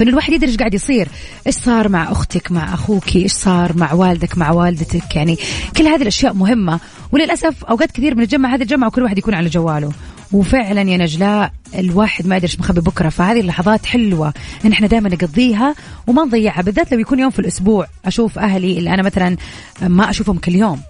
فإن 0.00 0.08
الواحد 0.08 0.32
يدري 0.32 0.50
إيش 0.50 0.56
قاعد 0.56 0.74
يصير. 0.74 1.08
إيش 1.46 1.54
صار 1.54 1.88
مع 1.88 2.12
أختك 2.12 2.52
مع 2.52 2.74
أخوك 2.74 3.16
إيش 3.16 3.32
صار 3.32 3.76
مع 3.76 3.92
والدك 3.92 4.38
مع 4.38 4.50
والدتك؟ 4.50 5.16
يعني 5.16 5.38
كل 5.76 5.86
هذه 5.86 6.02
الأشياء 6.02 6.34
مهمة. 6.34 6.80
وللأسف 7.12 7.64
أوقات 7.64 7.90
كثير 7.90 8.14
بنتجمع 8.14 8.54
هذه 8.54 8.62
الجمعه 8.62 8.88
وكل 8.88 9.02
واحد 9.02 9.18
يكون 9.18 9.34
على 9.34 9.48
جواله. 9.48 9.92
وفعلا 10.32 10.90
يا 10.90 10.96
نجلاء 10.96 11.52
الواحد 11.78 12.26
ما 12.26 12.36
يدري 12.36 12.48
إيش 12.48 12.60
مخبي 12.60 12.80
بكرة. 12.80 13.08
فهذه 13.08 13.40
اللحظات 13.40 13.86
حلوة 13.86 14.34
إن 14.64 14.72
إحنا 14.72 14.86
دائما 14.86 15.08
نقضيها 15.08 15.74
وما 16.06 16.24
نضيعها 16.24 16.62
بالذات 16.62 16.92
لو 16.92 16.98
يكون 16.98 17.18
يوم 17.18 17.30
في 17.30 17.38
الأسبوع. 17.38 17.86
أشوف 18.04 18.38
أهلي 18.38 18.78
اللي 18.78 18.94
أنا 18.94 19.02
مثلا 19.02 19.36
ما 19.82 20.10
أشوفهم 20.10 20.38
كل 20.38 20.54
يوم. 20.54 20.80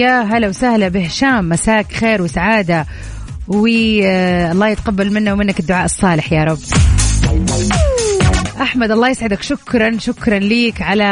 ويا 0.00 0.22
هلا 0.22 0.48
وسهلا 0.48 0.88
بهشام 0.88 1.48
مساك 1.48 1.92
خير 1.92 2.22
وسعادة. 2.22 2.86
والله 3.48 4.68
يتقبل 4.68 5.12
منا 5.12 5.32
ومنك 5.32 5.60
الدعاء 5.60 5.84
الصالح 5.84 6.32
يا 6.32 6.44
رب. 6.44 6.58
أحمد 8.60 8.90
الله 8.90 9.08
يسعدك. 9.08 9.42
شكرا 9.42 9.98
شكرا 9.98 10.38
ليك 10.38 10.82
على 10.82 11.04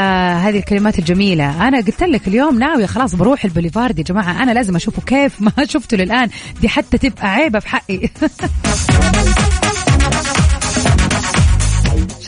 هذه 0.43 0.59
الكلمات 0.59 0.99
الجميلة. 0.99 1.69
أنا 1.69 1.77
قلت 1.77 2.03
لك 2.03 2.29
اليوم 2.29 2.59
ناوي 2.59 2.87
خلاص 2.87 3.15
بروح 3.15 3.45
البوليفارد 3.45 3.99
يا 3.99 4.05
جماعة. 4.05 4.43
أنا 4.43 4.51
لازم 4.51 4.77
أشوفه 4.77 5.03
كيف 5.03 5.33
ما 5.41 5.53
شفته 5.73 5.97
للآن. 5.97 6.29
دي 6.61 6.69
حتى 6.69 6.99
تبقى 6.99 7.35
عيبة 7.35 7.59
في 7.59 7.69
حقي. 7.69 8.01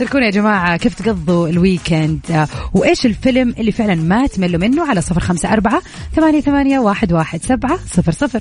شاركونا 0.01 0.27
يا 0.27 0.31
جماعة 0.31 0.77
كيف 0.77 0.95
تقضوا 0.95 1.49
ال 1.49 1.57
weekend؟ 1.57 2.21
آه، 2.31 2.49
وإيش 2.75 3.07
الفيلم 3.07 3.55
اللي 3.59 3.73
فعلا 3.73 3.95
ما 3.95 4.27
تملوا 4.27 4.61
منه 4.61 4.91
على 4.91 5.01
صفر 5.01 5.21
خمسة 5.21 5.53
أربعة 5.53 5.83
ثمانية, 6.17 6.41
ثمانية 6.41 6.79
واحد, 6.79 7.13
واحد 7.13 7.43
سبعة 7.43 7.79
صفر 7.87 8.13
صفر. 8.13 8.41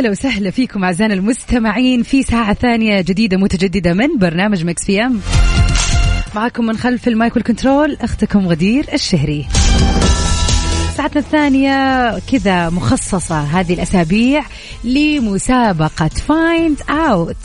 هلا 0.00 0.10
وسهلا 0.10 0.50
فيكم 0.50 0.84
أعزائنا 0.84 1.14
المستمعين 1.14 2.02
في 2.02 2.22
ساعة 2.22 2.54
ثانية 2.54 3.00
جديدة 3.00 3.36
متجددة 3.36 3.92
من 3.92 4.18
برنامج 4.18 4.64
Mix 4.64 4.86
PM. 4.86 5.20
معكم 6.34 6.66
من 6.66 6.76
خلف 6.76 7.08
ال 7.08 7.15
mic 7.15 7.36
وال 7.36 7.49
control 7.49 7.96
أختكم 8.00 8.48
غدير 8.48 8.86
الشهري. 8.92 9.46
ساعتنا 10.96 11.20
الثانية 11.20 12.18
كذا 12.18 12.70
مخصصة 12.70 13.40
هذه 13.40 13.74
الأسابيع 13.74 14.42
لمسابقة 14.84 16.08
Find 16.08 16.76
Out 16.90 17.36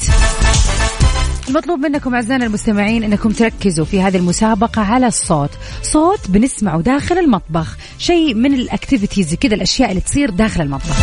المطلوب 1.50 1.79
منكم 1.79 2.15
أعزائنا 2.15 2.45
المستمعين 2.45 3.03
أنكم 3.03 3.29
تركزوا 3.29 3.85
في 3.85 4.01
هذه 4.01 4.17
المسابقة 4.17 4.81
على 4.81 5.07
الصوت. 5.07 5.51
صوت 5.83 6.29
بنسمعه 6.29 6.81
داخل 6.81 7.17
المطبخ. 7.17 7.77
شيء 7.97 8.33
من 8.33 8.53
ال 8.53 8.61
activities 8.61 9.35
كذا 9.35 9.55
الأشياء 9.55 9.89
اللي 9.89 10.01
تصير 10.01 10.29
داخل 10.29 10.62
المطبخ. 10.62 10.95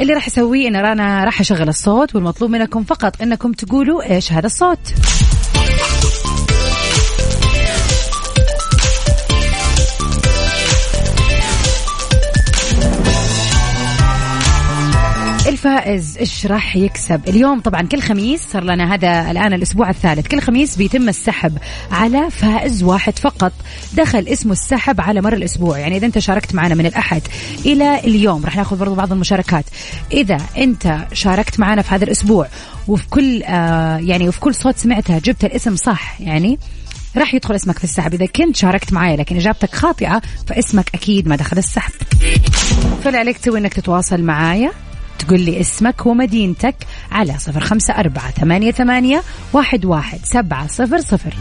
اللي 0.00 0.14
راح 0.14 0.26
اسويه 0.26 0.68
إن 0.68 0.76
أنا 0.76 1.24
راح 1.24 1.40
أشغل 1.40 1.68
الصوت 1.68 2.14
والمطلوب 2.14 2.50
منكم 2.50 2.84
فقط 2.84 3.22
إنكم 3.22 3.52
تقولوا 3.52 4.02
إيش 4.02 4.32
هذا 4.32 4.46
الصوت. 4.46 4.78
الفائز 15.58 16.18
إيش 16.18 16.46
راح 16.46 16.76
يكسب؟ 16.76 17.28
اليوم 17.28 17.60
طبعا 17.60 17.82
كل 17.82 18.00
خميس 18.00 18.40
صار 18.52 18.64
لنا 18.64 18.94
هذا 18.94 19.30
الآن 19.30 19.52
الأسبوع 19.52 19.90
الثالث. 19.90 20.26
كل 20.26 20.40
خميس 20.40 20.76
بيتم 20.76 21.08
السحب 21.08 21.58
على 21.90 22.30
فائز 22.30 22.82
واحد 22.82 23.18
فقط. 23.18 23.52
دخل 23.94 24.28
اسمه 24.28 24.52
السحب 24.52 25.00
على 25.00 25.20
مر 25.20 25.32
الأسبوع. 25.32 25.78
يعني 25.78 25.96
إذا 25.96 26.06
أنت 26.06 26.18
شاركت 26.18 26.54
معنا 26.54 26.74
من 26.74 26.86
الأحد 26.86 27.22
إلى 27.66 28.00
اليوم. 28.00 28.44
راح 28.44 28.56
ناخذ 28.56 28.78
برضو 28.78 28.94
بعض 28.94 29.12
المشاركات. 29.12 29.64
إذا 30.12 30.38
أنت 30.58 31.06
شاركت 31.12 31.60
معنا 31.60 31.82
في 31.82 31.94
هذا 31.94 32.04
الأسبوع 32.04 32.48
وفي 32.88 33.08
كل 33.10 33.42
آه 33.42 33.96
يعني 33.96 34.28
وفي 34.28 34.40
كل 34.40 34.54
صوت 34.54 34.76
سمعتها 34.76 35.18
جبت 35.18 35.44
الاسم 35.44 35.76
صح 35.76 36.20
يعني 36.20 36.58
راح 37.16 37.34
يدخل 37.34 37.54
اسمك 37.54 37.78
في 37.78 37.84
السحب. 37.84 38.14
إذا 38.14 38.26
كنت 38.26 38.56
شاركت 38.56 38.92
معي 38.92 39.16
لكن 39.16 39.36
إجابتك 39.36 39.74
خاطئة 39.74 40.22
فاسمك 40.46 40.90
أكيد 40.94 41.28
ما 41.28 41.36
دخل 41.36 41.58
السحب. 41.58 41.92
فاللي 43.04 43.18
عليك 43.18 43.38
تسوي 43.38 43.58
إنك 43.58 43.74
تتواصل 43.74 44.22
معايا. 44.22 44.87
تقول 45.18 45.40
لي 45.40 45.60
اسمك 45.60 46.06
ومدينتك 46.06 46.74
على 47.12 47.38
صفر 47.38 47.60
خمسة 47.60 47.94
أربعة 47.94 48.30
ثمانية, 48.30 48.70
ثمانية 48.70 49.22
واحد, 49.52 49.84
واحد 49.84 50.18
سبعة 50.24 50.66
صفر 50.66 51.00
صفر. 51.00 51.34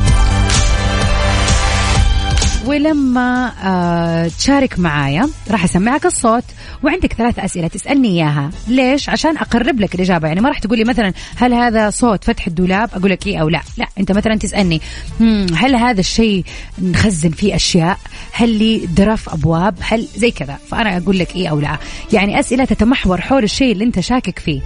ولما 2.65 3.51
آه 3.63 4.27
تشارك 4.27 4.79
معايا 4.79 5.29
راح 5.51 5.63
أسمعك 5.63 6.05
الصوت 6.05 6.43
وعندك 6.83 7.13
ثلاث 7.13 7.39
أسئلة 7.39 7.67
تسألني 7.67 8.07
إياها. 8.07 8.49
ليش؟ 8.67 9.09
عشان 9.09 9.37
أقرب 9.37 9.79
لك 9.79 9.95
الإجابة. 9.95 10.27
يعني 10.27 10.41
ما 10.41 10.49
راح 10.49 10.59
تقولي 10.59 10.83
مثلا 10.83 11.13
هل 11.35 11.53
هذا 11.53 11.89
صوت 11.89 12.23
فتح 12.23 12.47
الدولاب؟ 12.47 12.89
أقول 12.93 13.11
لك 13.11 13.27
إيه 13.27 13.37
أو 13.41 13.49
لا. 13.49 13.61
لا 13.77 13.87
أنت 13.99 14.11
مثلا 14.11 14.35
تسألني 14.35 14.81
"مم، 15.19 15.47
هل 15.55 15.75
هذا 15.75 15.99
الشيء 15.99 16.43
نخزن 16.81 17.29
فيه 17.29 17.55
أشياء؟ 17.55 17.97
هل 18.31 18.49
لي 18.49 18.77
درف 18.85 19.29
أبواب؟ 19.29 19.75
هل 19.81 20.07
زي 20.15 20.31
كذا. 20.31 20.57
فأنا 20.71 20.97
أقول 20.97 21.19
لك 21.19 21.35
إيه 21.35 21.47
أو 21.47 21.59
لا. 21.59 21.77
يعني 22.13 22.39
أسئلة 22.39 22.65
تتمحور 22.65 23.21
حول 23.21 23.43
الشيء 23.43 23.71
اللي 23.71 23.83
أنت 23.83 23.99
شاكك 23.99 24.39
فيه. 24.39 24.61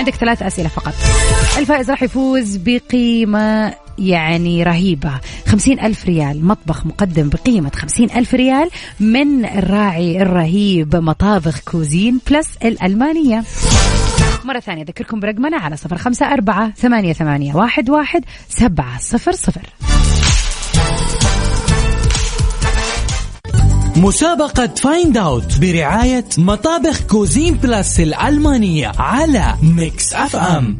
عندك 0.00 0.14
ثلاث 0.14 0.42
أسئلة 0.42 0.68
فقط. 0.68 0.94
الفائز 1.58 1.90
راح 1.90 2.02
يفوز 2.02 2.56
بقيمة 2.56 3.74
يعني 3.98 4.62
رهيبة. 4.62 5.20
خمسين 5.46 5.80
ألف 5.80 6.04
ريال. 6.06 6.44
مطبخ 6.44 6.86
مقدم 6.86 7.28
بقيمة 7.28 7.70
خمسين 7.74 8.10
ألف 8.10 8.34
ريال 8.34 8.70
من 9.00 9.44
الراعي 9.44 10.22
الرهيب 10.22 10.96
مطابخ 10.96 11.60
Cuisine 11.60 12.20
Plus 12.30 12.48
الألمانية. 12.64 13.44
مرة 14.44 14.60
ثانية 14.60 14.82
أذكركم 14.82 15.20
برقمنا 15.20 15.56
على 15.56 15.76
صفر 15.76 15.98
خمسة 15.98 16.26
أربعة 16.26 16.72
ثمانية, 16.76 17.12
ثمانية 17.12 17.54
واحد, 17.54 17.90
واحد 17.90 18.24
سبعة 18.48 18.98
صفر 18.98 19.32
صفر. 19.32 19.62
مسابقة 23.96 24.66
Find 24.66 25.16
Out 25.16 25.60
برعاية 25.60 26.24
مطابخ 26.38 27.00
Cuisine 27.00 27.54
Plus 27.54 28.00
الألمانية 28.00 28.92
على 28.98 29.54
Mix 29.62 30.12
FM 30.12 30.78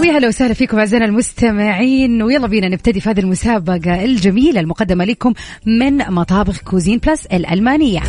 ويا 0.00 0.12
هلا 0.12 0.28
وسهلا 0.28 0.54
فيكم 0.54 0.78
أعزائنا 0.78 1.04
المستمعين. 1.04 2.22
ويلا 2.22 2.46
بينا 2.46 2.68
نبتدي 2.68 3.00
في 3.00 3.10
هذه 3.10 3.20
المسابقة 3.20 4.04
الجميلة 4.04 4.60
المقدمة 4.60 5.04
لكم 5.04 5.32
من 5.66 5.96
مطابخ 5.96 6.58
Cuisine 6.60 6.98
Plus 6.98 7.26
الألمانية. 7.26 8.00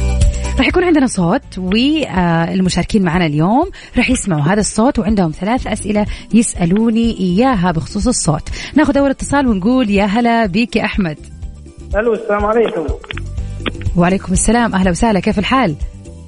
راح 0.57 0.67
يكون 0.67 0.83
عندنا 0.83 1.07
صوت 1.07 1.57
والمشاركين 1.57 3.03
معنا 3.03 3.25
اليوم 3.25 3.69
راح 3.97 4.09
يسمعوا 4.09 4.41
هذا 4.41 4.59
الصوت 4.59 4.99
وعندهم 4.99 5.31
ثلاث 5.31 5.67
أسئلة 5.67 6.05
يسألوني 6.33 7.19
إياها 7.19 7.71
بخصوص 7.71 8.07
الصوت. 8.07 8.49
ناخذ 8.75 8.97
أول 8.97 9.09
اتصال 9.09 9.47
ونقول 9.47 9.89
يا 9.89 10.05
هلا 10.05 10.45
بيك 10.45 10.75
يا 10.75 10.85
أحمد. 10.85 11.32
ألو 11.95 12.13
السلام 12.13 12.45
عليكم. 12.45 12.87
وعليكم 13.97 14.33
السلام. 14.33 14.75
أهلا 14.75 14.91
وسهلا. 14.91 15.19
كيف 15.19 15.39
الحال؟ 15.39 15.75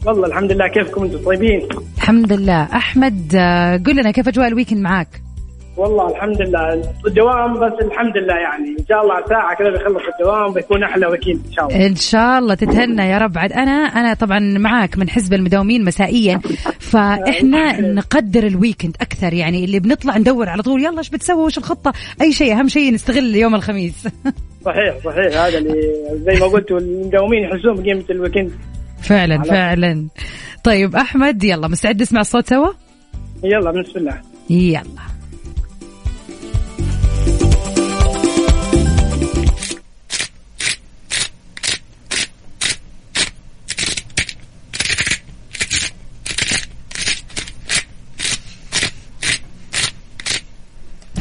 والله 0.05 0.27
الحمد 0.27 0.51
لله 0.51 0.67
كيفكم 0.67 1.03
أنتم؟ 1.03 1.17
طيبين؟ 1.17 1.67
الحمد 1.97 2.33
لله. 2.33 2.63
أحمد 2.63 3.35
آه، 3.35 3.77
قل 3.77 3.91
لنا 3.91 4.11
كيف 4.11 4.27
أجواء 4.27 4.47
ال 4.47 4.51
weekend 4.51 4.79
معاك؟ 4.79 5.24
والله 5.77 6.09
الحمد 6.09 6.41
لله. 6.41 6.93
الدوام 7.07 7.53
بس 7.53 7.73
الحمد 7.81 8.17
لله 8.17 8.35
يعني. 8.35 8.69
إن 8.79 8.85
شاء 8.89 9.01
الله 9.03 9.25
ساعة 9.29 9.55
كذا 9.55 9.69
بيخلص 9.69 10.01
الدوام 10.19 10.53
بيكون 10.53 10.83
أحلى 10.83 11.07
وكيل 11.07 11.39
إن 11.47 11.51
شاء 11.51 11.67
الله. 11.67 11.85
إن 11.85 11.95
شاء 11.95 12.39
الله 12.39 12.55
تتهنى 12.55 13.09
يا 13.09 13.17
رب. 13.17 13.37
عاد 13.37 13.53
أنا 13.53 13.71
أنا 13.71 14.13
طبعا 14.13 14.39
معاك 14.39 14.97
من 14.97 15.09
حزب 15.09 15.33
المداومين 15.33 15.83
مسائيا. 15.85 16.41
فإحنا 16.79 17.81
نقدر 17.99 18.47
ال 18.47 18.53
weekend 18.53 18.95
أكثر 19.01 19.33
يعني. 19.33 19.65
اللي 19.65 19.79
بنطلع 19.79 20.17
ندور 20.17 20.49
على 20.49 20.63
طول. 20.63 20.83
يلا 20.83 20.99
إيش 20.99 21.09
بتسوي؟ 21.09 21.43
وش 21.43 21.57
الخطة؟ 21.57 21.93
أي 22.21 22.31
شيء 22.31 22.59
أهم 22.59 22.67
شيء 22.67 22.93
نستغل 22.93 23.35
يوم 23.35 23.55
الخميس. 23.55 24.07
صحيح 24.65 24.97
صحيح. 25.05 25.41
هذا 25.41 25.57
اللي 25.57 25.73
زي 26.13 26.39
ما 26.39 26.45
قلت 26.45 26.71
المداومين 26.71 27.43
يحسون 27.43 27.83
بقيمة 27.83 28.05
الويكند. 28.09 28.51
فعلا 29.01 29.43
فعلا. 29.43 30.07
طيب 30.63 30.95
أحمد 30.95 31.43
يلا 31.43 31.67
مستعد 31.67 32.01
نسمع 32.01 32.21
الصوت 32.21 32.49
سوا؟ 32.49 32.67
يلا 33.43 33.71
بسم 33.71 33.99
الله. 33.99 34.21
يلا. 34.49 35.14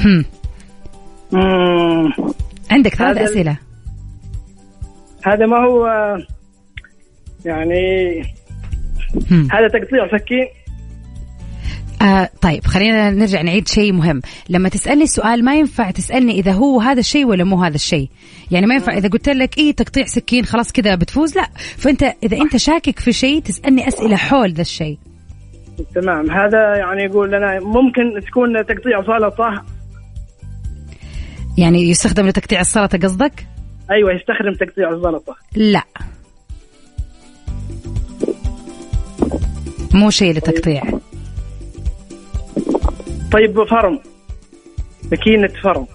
هم. 0.04 0.24
مم. 1.32 2.12
عندك 2.70 2.94
ثلاث 2.94 3.18
هذا 3.18 3.24
أسئلة. 3.24 3.56
هذا 5.24 5.46
ما 5.46 5.56
هو 5.56 5.86
يعني 7.44 8.22
هم. 9.30 9.48
هذا 9.52 9.68
تقطيع 9.68 10.18
سكين 10.18 10.46
آه 12.02 12.30
طيب 12.40 12.66
خلينا 12.66 13.10
نرجع 13.10 13.42
نعيد 13.42 13.68
شيء 13.68 13.92
مهم. 13.92 14.20
لما 14.48 14.68
تسألني 14.68 15.04
السؤال 15.04 15.44
ما 15.44 15.56
ينفع 15.56 15.90
تسألني 15.90 16.32
إذا 16.32 16.52
هو 16.52 16.80
هذا 16.80 17.00
الشيء 17.00 17.26
ولا 17.26 17.44
مو 17.44 17.62
هذا 17.62 17.74
الشيء. 17.74 18.08
يعني 18.50 18.66
ما 18.66 18.74
ينفع 18.74 18.96
إذا 18.96 19.08
قلت 19.08 19.28
لك 19.28 19.58
إيه 19.58 19.72
تقطيع 19.72 20.04
سكين 20.04 20.44
خلاص 20.44 20.72
كذا 20.72 20.94
بتفوز؟ 20.94 21.36
لا. 21.36 21.48
فأنت 21.76 22.02
إذا 22.02 22.36
أنت 22.36 22.56
شاكك 22.56 22.98
في 22.98 23.12
شيء 23.12 23.40
تسألني 23.40 23.88
أسئلة 23.88 24.16
حول 24.16 24.52
ذا 24.52 24.60
الشيء. 24.60 24.98
تمام. 25.94 26.30
هذا 26.30 26.76
يعني 26.76 27.02
يقول 27.02 27.28
لنا 27.28 27.60
ممكن 27.60 28.20
تكون 28.26 28.66
تقطيع 28.66 29.02
سلطة 29.02 29.64
يعني 31.58 31.90
يستخدم 31.90 32.26
لتقطيع 32.26 32.60
السلطة 32.60 32.98
قصدك؟ 32.98 33.46
أيوه 33.90 34.12
يستخدم 34.12 34.66
تقطيع 34.66 34.90
السلطة. 34.90 35.36
لا. 35.56 35.82
مو 39.94 40.10
شيء 40.10 40.34
لتقطيع. 40.36 40.82
طيب 43.32 43.64
فرم. 43.70 43.98
ماكينة 45.10 45.48
فرم. 45.62 45.86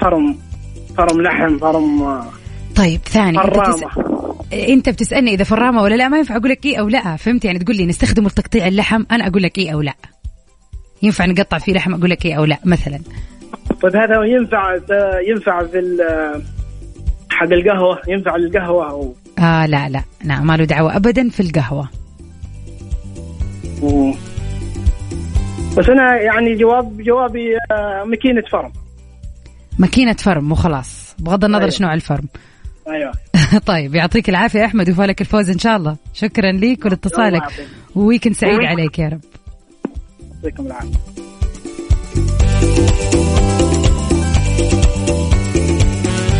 فرم 0.00 0.38
فرم 0.96 1.22
لحم 1.22 1.58
فرم 1.58 2.02
آه، 2.02 2.26
طيب 2.76 3.00
ثاني 3.00 3.38
فرامة 3.38 3.72
تس... 3.72 3.84
أنت 4.52 4.88
بتسألني 4.88 5.34
إذا 5.34 5.44
فرامة 5.44 5.82
ولا 5.82 5.94
لا 5.94 6.08
ما 6.08 6.18
ينفع 6.18 6.36
أقول 6.36 6.50
لك 6.50 6.66
إيه 6.66 6.76
أو 6.80 6.88
لا. 6.88 7.16
فهمت؟ 7.16 7.44
يعني 7.44 7.58
تقول 7.58 7.76
لي 7.76 7.86
نستخدمه 7.86 8.28
لتقطيع 8.28 8.66
اللحم 8.66 9.04
أنا 9.10 9.26
أقول 9.26 9.42
لك 9.42 9.58
إيه 9.58 9.70
أو 9.70 9.82
لا. 9.82 9.94
ينفع 11.02 11.26
نقطع 11.26 11.58
فيه 11.58 11.72
لحم 11.72 11.94
أقول 11.94 12.10
لك 12.10 12.26
إيه 12.26 12.34
أو 12.34 12.44
لا 12.44 12.58
مثلا. 12.64 13.00
طيب 13.84 13.96
هذا 13.96 14.24
ينفع 14.24 14.74
ينفع 15.28 15.66
في 15.66 15.78
حق 17.30 17.52
القهوة 17.52 18.00
ينفع 18.08 18.36
للقهوة 18.36 18.90
أو 18.90 19.14
آه 19.38 19.66
لا 19.66 19.88
لا 19.88 20.02
لا 20.24 20.40
ما 20.40 20.56
له 20.56 20.64
دعوة 20.64 20.96
ابدا 20.96 21.28
في 21.28 21.40
القهوة. 21.40 21.88
مم. 23.82 24.14
بس 25.76 25.88
أنا 25.88 26.16
يعني 26.16 26.54
جواب 26.54 27.02
جوابي 27.02 27.56
آه، 27.72 28.04
ماكينة 28.04 28.42
فرم. 28.52 28.72
ماكينة 29.78 30.12
فرم 30.12 30.52
وخلاص. 30.52 31.16
بغض 31.18 31.44
النظر 31.44 31.60
أيوة. 31.62 31.70
شنو 31.70 31.92
الفرم. 31.92 32.28
أيوه. 32.88 33.12
طيب 33.66 33.94
يعطيك 33.94 34.28
العافية 34.28 34.64
أحمد 34.64 34.90
وفالك 34.90 35.20
الفوز 35.20 35.50
إن 35.50 35.58
شاء 35.58 35.76
الله. 35.76 35.96
شكرا 36.14 36.52
ليك 36.52 36.78
الله 36.78 36.86
ولاتصالك. 36.86 37.42
و 37.94 37.99
weekend 37.99 38.34
سعيد 38.34 38.58
weekend. 38.58 38.80
عليك 38.80 38.98
يا 38.98 39.08
رب. 39.08 39.20
يعطيكم 40.34 40.66
العافية. 40.66 41.24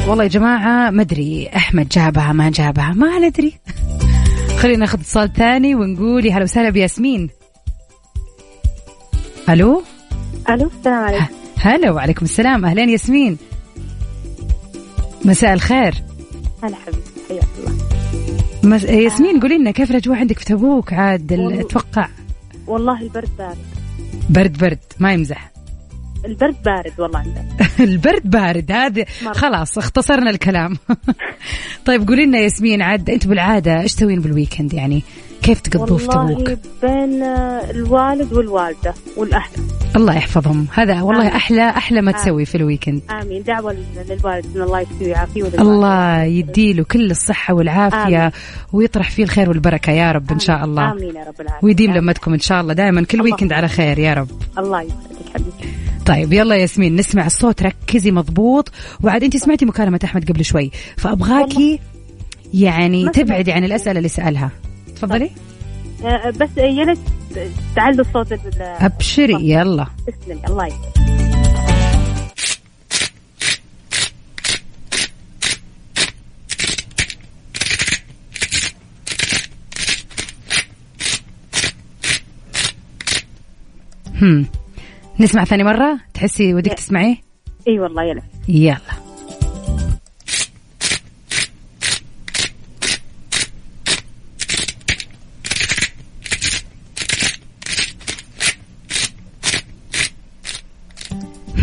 والله 0.08 0.24
يا 0.24 0.28
جماعة 0.28 0.90
ما 0.90 1.02
أدري 1.02 1.50
أحمد 1.56 1.88
جابها 1.88 2.32
ما 2.32 2.50
جابها 2.50 2.92
ما 2.92 3.18
ندري. 3.18 3.54
خلينا 4.60 4.78
ناخذ 4.78 5.00
اتصال 5.00 5.32
ثاني 5.32 5.74
ونقول 5.74 6.26
يا 6.26 6.32
هلا 6.32 6.42
وسهلا 6.42 6.70
بياسمين. 6.70 7.30
ألو؟ 9.48 9.82
ألو 10.50 10.70
السلام 10.78 11.04
عليكم. 11.04 11.26
هلا 11.58 11.90
وعليكم 11.90 12.24
السلام. 12.24 12.64
أهلين 12.64 12.88
ياسمين. 12.88 13.38
مساء 15.24 15.54
الخير. 15.54 15.94
هلا 16.62 16.76
حبيبي 16.76 17.02
حياك 17.28 17.48
الله. 17.58 18.76
مس... 18.76 18.84
ياسمين 18.84 19.40
قولي 19.40 19.58
لنا 19.58 19.70
كيف 19.70 19.90
الأجواء 19.90 20.18
عندك 20.18 20.38
في 20.38 20.44
تبوك؟ 20.44 20.92
عاد 20.92 21.32
أتوقع. 21.32 22.08
والله 22.66 23.02
البرد 23.02 23.30
بارد. 23.38 23.58
برد 24.30 24.58
برد 24.58 24.78
ما 25.00 25.12
يمزح. 25.12 25.53
البرد 26.26 26.56
بارد 26.64 26.92
والله 26.98 27.18
عندنا 27.18 27.44
البرد 27.90 28.30
بارد 28.30 28.72
هذا. 28.72 29.04
خلاص 29.34 29.78
اختصرنا 29.78 30.30
الكلام 30.30 30.76
طيب 31.86 32.08
قولي 32.08 32.26
لنا 32.26 32.38
ياسمين 32.38 32.82
عاد 32.82 33.10
أنتم 33.10 33.30
بالعادة 33.30 33.80
إيش 33.80 33.94
تسوين 33.94 34.20
بالويكند 34.20 34.74
يعني 34.74 35.02
كيف 35.42 35.60
تقضوه 35.60 35.98
في 35.98 36.06
تبوك 36.06 36.50
بين 36.82 37.22
الوالد 37.70 38.32
والوالدة 38.32 38.94
والأهل 39.16 39.50
الله 39.96 40.16
يحفظهم 40.16 40.66
هذا 40.72 41.02
والله 41.02 41.22
آمين. 41.22 41.32
أحلى 41.32 41.68
أحلى 41.68 42.02
ما 42.02 42.10
آمين. 42.10 42.22
تسوي 42.22 42.44
في 42.44 42.54
ال 42.54 42.60
weekend 42.60 43.02
آمين 43.10 43.42
دعوة 43.42 43.76
للوالد 44.08 44.46
إن 44.56 44.62
الله 44.62 44.80
يشفيه 44.80 45.06
ويعافيه. 45.06 45.42
الله 45.60 46.22
يديله 46.22 46.84
كل 46.84 47.10
الصحة 47.10 47.54
والعافية 47.54 48.20
آمين. 48.20 48.30
ويطرح 48.72 49.10
فيه 49.10 49.24
الخير 49.24 49.48
والبركة 49.48 49.92
يا 49.92 50.12
رب 50.12 50.30
إن 50.32 50.38
شاء 50.38 50.64
الله 50.64 50.92
آمين 50.92 51.16
يا 51.16 51.24
رب 51.24 51.40
العالمين 51.40 51.60
ويديم 51.62 51.90
آمين. 51.90 52.02
لمتكم 52.02 52.32
إن 52.32 52.40
شاء 52.40 52.60
الله 52.60 52.74
دائما 52.74 53.02
كل 53.02 53.20
الله. 53.20 53.32
weekend 53.32 53.52
على 53.52 53.68
خير 53.68 53.98
يا 53.98 54.14
رب 54.14 54.28
الله 54.58 54.82
يسعدك 54.82 55.28
حبيبي 55.34 55.83
طيب 56.06 56.32
يلا 56.32 56.54
ياسمين 56.56 56.96
نسمع 56.96 57.26
الصوت 57.26 57.62
ركزي 57.62 58.10
مضبوط. 58.10 58.72
وعاد 59.02 59.24
أنت 59.24 59.36
سمعتي 59.36 59.64
مكالمة 59.64 60.00
أحمد 60.04 60.28
قبل 60.30 60.44
شوي. 60.44 60.70
فأبغاكي 60.96 61.80
يعني 62.54 63.08
تبعدي. 63.08 63.52
عن 63.52 63.64
الأسئلة 63.64 63.98
اللي 63.98 64.08
سألها. 64.08 64.50
تفضلي. 64.96 65.30
آه، 66.04 66.30
بس 66.30 66.48
يا 66.56 66.84
ريت 66.84 66.98
تعلوا 67.76 68.00
الصوت 68.06 68.32
ال- 68.32 68.62
أبشري 68.62 69.50
يلا. 69.50 69.86
تسلمي 70.06 70.40
الله 70.48 70.68
هم. 84.22 84.46
نسمع 85.20 85.44
ثاني 85.44 85.64
مرة 85.64 85.98
تحسي 86.14 86.54
ودك. 86.54 86.72
تسمعيه 86.72 87.16
إي 87.68 87.78
والله 87.80 88.02
يلا 88.02 88.22
يلا 88.48 88.78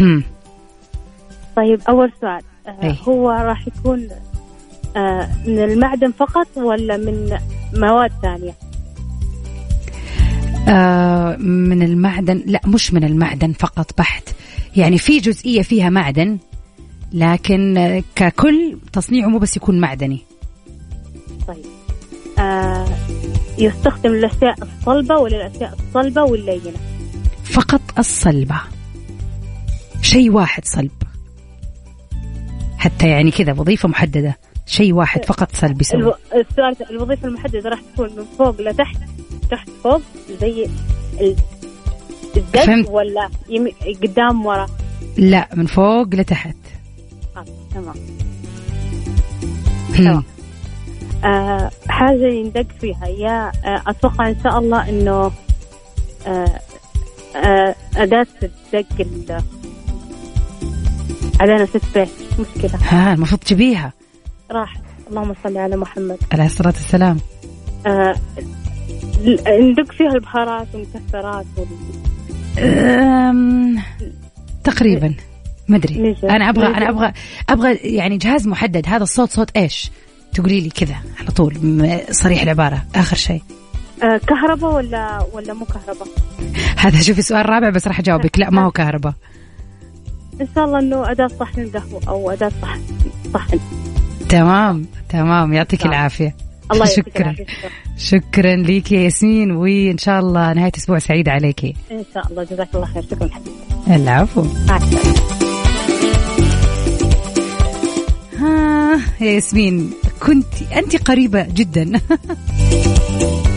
هم. 0.01 0.23
طيب 1.55 1.81
أول 1.89 2.11
سؤال 2.21 2.41
آه، 2.67 2.83
إيه. 2.83 2.95
هو 3.03 3.29
راح 3.31 3.67
يكون 3.67 4.07
آه، 4.95 5.29
من 5.47 5.59
المعدن 5.63 6.11
فقط 6.11 6.47
ولا 6.57 6.97
من 6.97 7.37
مواد 7.73 8.11
ثانية 8.21 8.53
آه 10.67 11.35
من 11.35 11.83
المعدن 11.83 12.43
لا 12.45 12.61
مش 12.65 12.93
من 12.93 13.03
المعدن 13.03 13.51
فقط 13.51 13.97
بحت. 13.97 14.29
يعني 14.75 14.97
في 14.97 15.19
جزئية 15.19 15.61
فيها 15.61 15.89
معدن 15.89 16.37
لكن 17.13 18.03
ككل 18.15 18.77
تصنيعه 18.93 19.27
مو 19.27 19.39
بس 19.39 19.57
يكون 19.57 19.79
معدني. 19.79 20.21
طيب. 21.47 21.65
آه 22.39 22.87
يستخدم 23.57 24.09
للأشياء 24.09 24.55
الصلبة 24.61 25.17
ولا 25.17 25.47
الأشياء 25.47 25.77
الصلبة 25.79 26.23
واللينة؟ 26.23 26.73
فقط 27.43 27.81
الصلبة. 27.99 28.61
شيء 30.01 30.31
واحد 30.31 30.65
صلب. 30.65 30.91
حتى 32.77 33.09
يعني 33.09 33.31
كذا 33.31 33.53
وظيفة 33.53 33.89
محددة. 33.89 34.37
شيء 34.71 34.93
واحد 34.93 35.25
فقط 35.25 35.55
صلب 35.55 35.81
يسوي 35.81 35.99
ألو... 36.01 36.13
السؤال 36.35 36.75
الوظيفة 36.89 37.27
المحددة 37.27 37.69
راح 37.69 37.79
تكون 37.93 38.09
من 38.17 38.25
فوق 38.37 38.61
لتحت 38.61 38.97
تحت 39.51 39.69
فوق 39.83 40.01
زي 40.41 40.65
ال... 41.21 41.35
الدق 42.37 42.63
فهمت. 42.65 42.89
ولا 42.89 43.29
يم... 43.49 43.67
قدام 44.03 44.45
ورا 44.45 44.67
لا 45.17 45.49
من 45.55 45.65
فوق 45.65 46.07
لتحت 46.15 46.55
آه. 47.37 47.45
تمام. 47.73 47.95
تمام. 49.97 50.23
آه 51.25 51.71
حاجة 51.89 52.27
يندق 52.33 52.65
فيها 52.81 53.07
يا 53.07 53.51
آه 53.65 53.83
أتوقع 53.87 54.29
إن 54.29 54.35
شاء 54.43 54.59
الله 54.59 54.89
إنه 54.89 55.31
آه 56.27 56.59
آه 57.35 57.75
أداة 57.95 58.27
الدق 58.43 58.85
ال- 58.99 59.41
علينا 61.39 61.65
ست 61.65 61.81
بيت 61.97 62.09
مشكلة 62.39 62.79
ها 62.83 63.13
المفروض 63.13 63.41
تجيبيها 63.41 63.93
راح. 64.51 64.73
اللهم 65.09 65.33
صل 65.43 65.57
على 65.57 65.77
محمد. 65.77 66.17
عليه 66.31 66.45
الصلاة 66.45 66.73
والسلام. 66.73 67.17
آه 67.85 68.15
ندق 69.47 69.91
فيها 69.91 70.13
البهارات 70.13 70.67
والمكسرات 70.73 71.45
وال... 71.57 71.67
أم... 72.59 73.81
تقريبا. 74.63 75.15
ما 75.67 75.77
أدري. 75.77 76.15
أنا 76.23 76.49
أبغى 76.49 76.67
أنا. 76.67 76.89
أبغى 76.89 77.13
أبغى 77.49 77.75
يعني 77.75 78.17
جهاز 78.17 78.47
محدد. 78.47 78.87
هذا 78.87 79.03
الصوت 79.03 79.29
صوت 79.29 79.57
إيش؟ 79.57 79.91
تقولي 80.33 80.61
لي 80.61 80.69
كذا 80.69 80.95
على 81.19 81.31
طول. 81.31 81.57
صريح 82.11 82.41
العبارة. 82.41 82.85
آخر 82.95 83.15
شيء. 83.15 83.41
آه 84.03 84.17
كهرباء 84.17 84.75
ولا 84.75 85.27
ولا 85.33 85.53
مو 85.53 85.65
كهرباء؟ 85.65 86.07
هذا 86.77 87.01
شوفي 87.01 87.21
سؤال 87.21 87.49
رابع 87.49 87.69
بس 87.69 87.87
راح 87.87 87.99
أجاوبك. 87.99 88.39
لا 88.39 88.49
ما 88.49 88.65
هو 88.65 88.71
كهرباء 88.71 89.13
إن 90.41 90.47
شاء 90.55 90.65
الله 90.65 90.79
إنه 90.79 91.11
أداة 91.11 91.27
صحن 91.27 91.61
القهوة 91.61 92.01
أو 92.07 92.31
أداة 92.31 92.51
صحن 92.61 92.81
صحن. 93.33 93.59
تمام 94.31 94.85
تمام. 95.09 95.53
يعطيك. 95.53 95.85
العافية. 95.85 96.35
الله 96.71 96.85
شكرا. 96.85 97.35
شكرا 97.97 98.55
ليك 98.55 98.91
يا 98.91 98.99
ياسمين 98.99 99.51
وإن 99.51 99.97
شاء 99.97 100.19
الله 100.19 100.53
نهاية 100.53 100.71
أسبوع 100.77 100.99
سعيده 100.99 101.31
عليكي 101.31 101.75
إن 101.91 102.03
شاء 102.13 102.27
الله. 102.27 102.43
جزاك 102.43 102.69
الله 102.75 102.85
خير. 102.85 103.03
شكرا. 103.03 103.29
حبيبي 103.31 103.95
العفو 103.95 104.45
ها 108.39 109.01
يا 109.21 109.31
ياسمين 109.31 109.91
كنت 110.19 110.53
أنت 110.77 110.95
قريبة 110.95 111.47
جدا. 111.49 111.91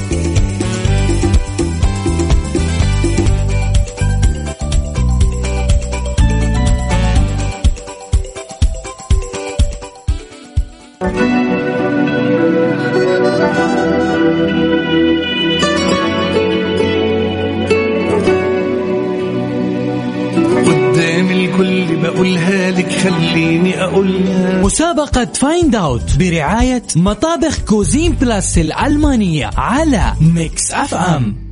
قدام 20.66 21.30
الكل 21.30 21.96
بقولها 21.96 22.70
لك 22.70 22.92
خليني 22.92 23.82
أقولها. 23.84 24.62
مسابقة 24.62 25.24
Find 25.24 25.74
Out 25.74 26.16
برعاية 26.18 26.82
مطابخ 26.96 27.58
Cuisine 27.58 28.12
Plus 28.12 28.58
الألمانية 28.58 29.50
على 29.56 30.12
Mix 30.34 30.72
FM 30.72 31.43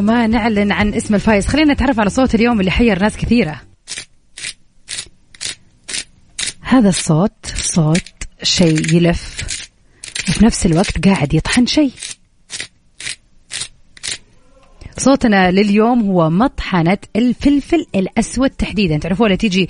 ما 0.00 0.26
نعلن 0.26 0.72
عن 0.72 0.94
اسم 0.94 1.14
الفايز. 1.14 1.46
خلينا 1.46 1.72
نتعرف 1.72 2.00
على 2.00 2.10
صوت 2.10 2.34
اليوم 2.34 2.60
اللي 2.60 2.70
حير 2.70 2.98
ناس 3.02 3.16
كثيرة. 3.16 3.60
هذا 6.60 6.88
الصوت 6.88 7.46
صوت 7.54 8.12
شيء 8.42 8.94
يلف 8.94 9.36
وفي 10.28 10.44
نفس 10.44 10.66
الوقت 10.66 11.08
قاعد 11.08 11.34
يطحن 11.34 11.66
شيء. 11.66 11.92
صوتنا 14.98 15.50
لليوم 15.50 16.00
هو 16.00 16.30
مطحنة 16.30 16.98
الفلفل 17.16 17.86
الأسود 17.94 18.50
تحديدا. 18.50 18.98
تعرفوا 18.98 19.26
ولا 19.26 19.34
تيجي 19.34 19.68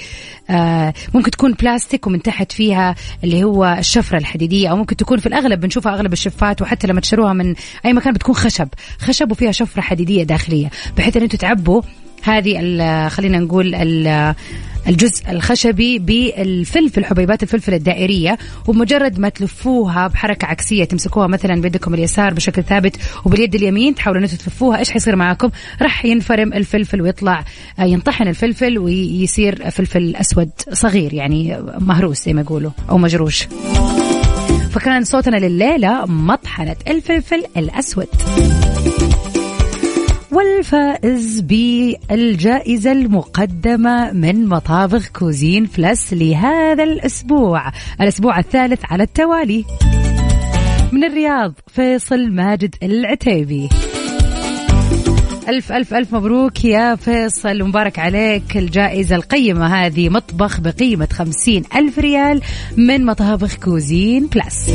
آه 0.51 0.95
ممكن 1.15 1.31
تكون 1.31 1.53
بلاستيك 1.53 2.07
ومن 2.07 2.23
تحت 2.23 2.53
فيها 2.53 2.95
اللي 3.25 3.45
هو 3.45 3.77
الشفرة 3.79 4.19
الحديدية 4.19 4.69
أو 4.69 4.77
ممكن 4.77 4.97
تكون 4.97 5.19
في 5.19 5.27
الأغلب 5.27 5.61
بنشوفها 5.61 5.95
أغلب 5.95 6.13
الشفات 6.13 6.63
وحتى 6.63 6.87
لما 6.87 7.01
تشتروها 7.01 7.33
من 7.33 7.55
أي 7.85 7.93
مكان 7.93 8.13
بتكون 8.13 8.35
خشب. 8.35 8.69
خشب 8.99 9.31
وفيها 9.31 9.53
شفرة 9.53 9.81
حديدية 9.81 10.23
داخلية 10.23 10.71
بحيث 10.97 11.17
أن 11.17 11.23
أنتم 11.23 11.39
تعبوا 11.39 11.83
هذه 12.23 13.09
خلينا 13.09 13.39
نقول 13.39 13.75
ال- 13.75 14.35
الجزء 14.89 15.31
الخشبي 15.31 15.99
بالفلفل 15.99 17.05
حبيبات 17.05 17.43
الفلفل 17.43 17.75
الدائرية 17.75 18.39
ومجرد 18.67 19.19
ما 19.19 19.29
تلفوها 19.29 20.07
بحركة 20.07 20.47
عكسية 20.47 20.85
تمسكوها 20.85 21.27
مثلا 21.27 21.61
بيدكم 21.61 21.95
اليسار 21.95 22.35
بشكل 22.35 22.63
ثابت 22.63 22.97
وباليد 23.25 23.55
اليمين 23.55 23.95
تحاولوا 23.95 24.23
أنتم 24.23 24.37
تلفوها 24.37 24.79
إيش 24.79 24.91
حيصير 24.91 25.17
معاكم؟ 25.17 25.51
راح 25.83 26.05
ينفرم 26.05 26.53
الفلفل 26.53 27.03
ويطلع 27.03 27.45
آه، 27.79 27.83
ينطحن 27.85 28.29
الفلفل 28.29 28.79
ويصير 28.79 29.71
فلفل 29.71 30.17
أسود 30.17 30.51
صغير 30.73 31.15
يعني 31.15 31.59
مهروس 31.81 32.25
زي 32.25 32.33
ما 32.33 32.41
يقولوا 32.41 32.71
أو 32.91 32.99
مجروش. 32.99 33.49
فكان 34.71 35.05
صوتنا 35.05 35.37
لليلة 35.37 36.05
مطحنة 36.07 36.77
الفلفل 36.89 37.45
الأسود 37.57 38.07
والفائز 40.39 41.41
بالجائزة 41.41 42.93
المقدمة 42.93 44.13
من 44.13 44.47
مطابخ 44.47 45.09
Cuisine 45.09 45.69
Plus 45.79 46.13
لهذا 46.13 46.85
الأسبوع. 46.85 47.73
الأسبوع 48.01 48.39
الثالث 48.39 48.81
على 48.85 49.03
التوالي. 49.03 49.65
من 50.93 51.05
الرياض 51.05 51.55
فيصل 51.67 52.31
ماجد 52.31 52.75
العتيبي. 52.83 53.69
ألف 55.49 55.73
ألف 55.73 55.95
ألف 55.95 56.15
مبروك 56.15 56.65
يا 56.65 56.95
فيصل. 56.95 57.63
ومبارك 57.63 57.99
عليك 57.99 58.57
الجائزة 58.57 59.17
القيمة 59.17 59.67
هذه. 59.67 60.09
مطبخ 60.09 60.61
بقيمة 60.61 61.09
خمسين 61.13 61.63
ألف 61.77 61.99
ريال 61.99 62.41
من 62.77 63.07
مطابخ 63.07 63.57
Cuisine 63.57 64.27
Plus 64.27 64.71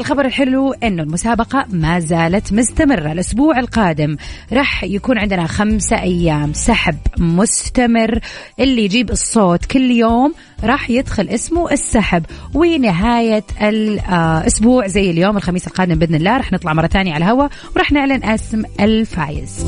الخبر 0.00 0.24
الحلو 0.24 0.72
إنه 0.72 1.02
المسابقة 1.02 1.66
ما 1.70 2.00
زالت 2.00 2.52
مستمرة. 2.52 3.12
الأسبوع 3.12 3.58
القادم 3.58 4.16
راح 4.52 4.84
يكون 4.84 5.18
عندنا 5.18 5.46
خمسة 5.46 6.00
أيام 6.00 6.52
سحب 6.52 6.96
مستمر. 7.18 8.20
اللي 8.60 8.84
يجيب 8.84 9.10
الصوت 9.10 9.64
كل 9.64 9.90
يوم 9.90 10.34
راح 10.64 10.90
يدخل 10.90 11.28
اسمه 11.28 11.72
السحب. 11.72 12.24
ونهاية 12.54 13.44
الأسبوع 13.62 14.86
زي 14.86 15.10
اليوم 15.10 15.36
الخميس 15.36 15.66
القادم 15.66 15.94
بإذن 15.94 16.14
الله 16.14 16.36
راح 16.36 16.52
نطلع 16.52 16.72
مرة 16.72 16.86
ثانية 16.86 17.14
على 17.14 17.24
الهواء 17.24 17.50
وراح 17.76 17.92
نعلن 17.92 18.24
اسم 18.24 18.62
الفايز. 18.80 19.66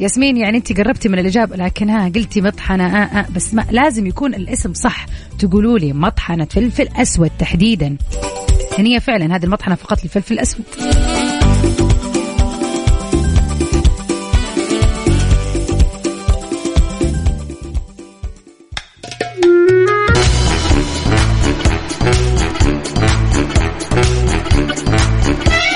ياسمين 0.00 0.36
يعني 0.36 0.56
انت 0.56 0.80
قربتي 0.80 1.08
من 1.08 1.18
الإجابة 1.18 1.56
لكن 1.56 1.90
ها 1.90 2.08
قلتي 2.08 2.40
مطحنة. 2.40 2.86
آه 2.86 3.18
آه 3.18 3.26
بس 3.34 3.54
ما 3.54 3.64
لازم 3.70 4.06
يكون 4.06 4.34
الاسم 4.34 4.74
صح. 4.74 5.06
تقولوا 5.38 5.78
لي 5.78 5.92
مطحنة 5.92 6.44
فلفل 6.44 6.88
أسود 6.96 7.30
تحديدا. 7.38 7.96
هي 8.86 9.00
فعلا. 9.00 9.36
هذه 9.36 9.44
المطحنة 9.44 9.74
فقط 9.74 10.02
للفلفل 10.02 10.34
الأسود. 10.34 10.64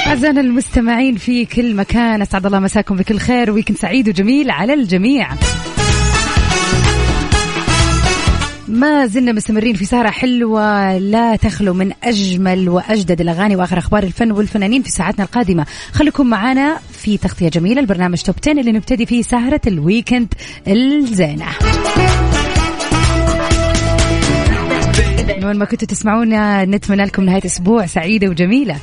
أعزائنا 0.07 0.41
المستمعين 0.41 1.17
في 1.17 1.45
كل 1.45 1.75
مكان 1.75 2.23
أسعد 2.23 2.47
الله 2.47 2.59
مساكم 2.61 2.97
بكل 2.97 3.19
خير. 3.19 3.51
ويكند 3.51 3.77
سعيد 3.77 4.09
وجميل 4.09 4.51
على 4.51 4.75
الجميع. 4.75 5.29
ما 8.73 9.07
زلنا 9.07 9.33
مستمرين 9.33 9.75
في 9.75 9.85
سهرة 9.85 10.11
حلوة 10.11 10.99
لا 10.99 11.37
تخلو 11.37 11.75
من 11.75 11.93
أجمل 12.05 12.69
وأجدد 12.69 13.21
الأغاني 13.21 13.57
وآخر 13.57 13.79
أخبار 13.79 14.03
الفن 14.03 14.33
والفنانين 14.33 14.83
في 14.83 14.91
ساعتنا 14.91 15.25
القادمة. 15.25 15.67
خليكم 15.93 16.27
معنا 16.27 16.79
في 16.93 17.19
تغطية 17.19 17.49
جميلة 17.49 17.81
البرنامج 17.81 18.23
توب 18.23 18.35
10 18.43 18.53
اللي 18.53 18.73
نبتدي 18.73 19.07
فيه 19.07 19.23
سهرة 19.23 19.61
الويكند 19.67 20.35
الزينة. 20.69 21.47
من 25.39 25.45
وين 25.45 25.57
ما 25.57 25.65
كنتوا 25.65 25.89
تسمعونا 25.89 26.65
نتمنى 26.65 27.05
لكم 27.05 27.25
نهاية 27.25 27.47
أسبوع 27.47 27.87
سعيدة 27.87 28.29
وجميلة. 28.29 28.77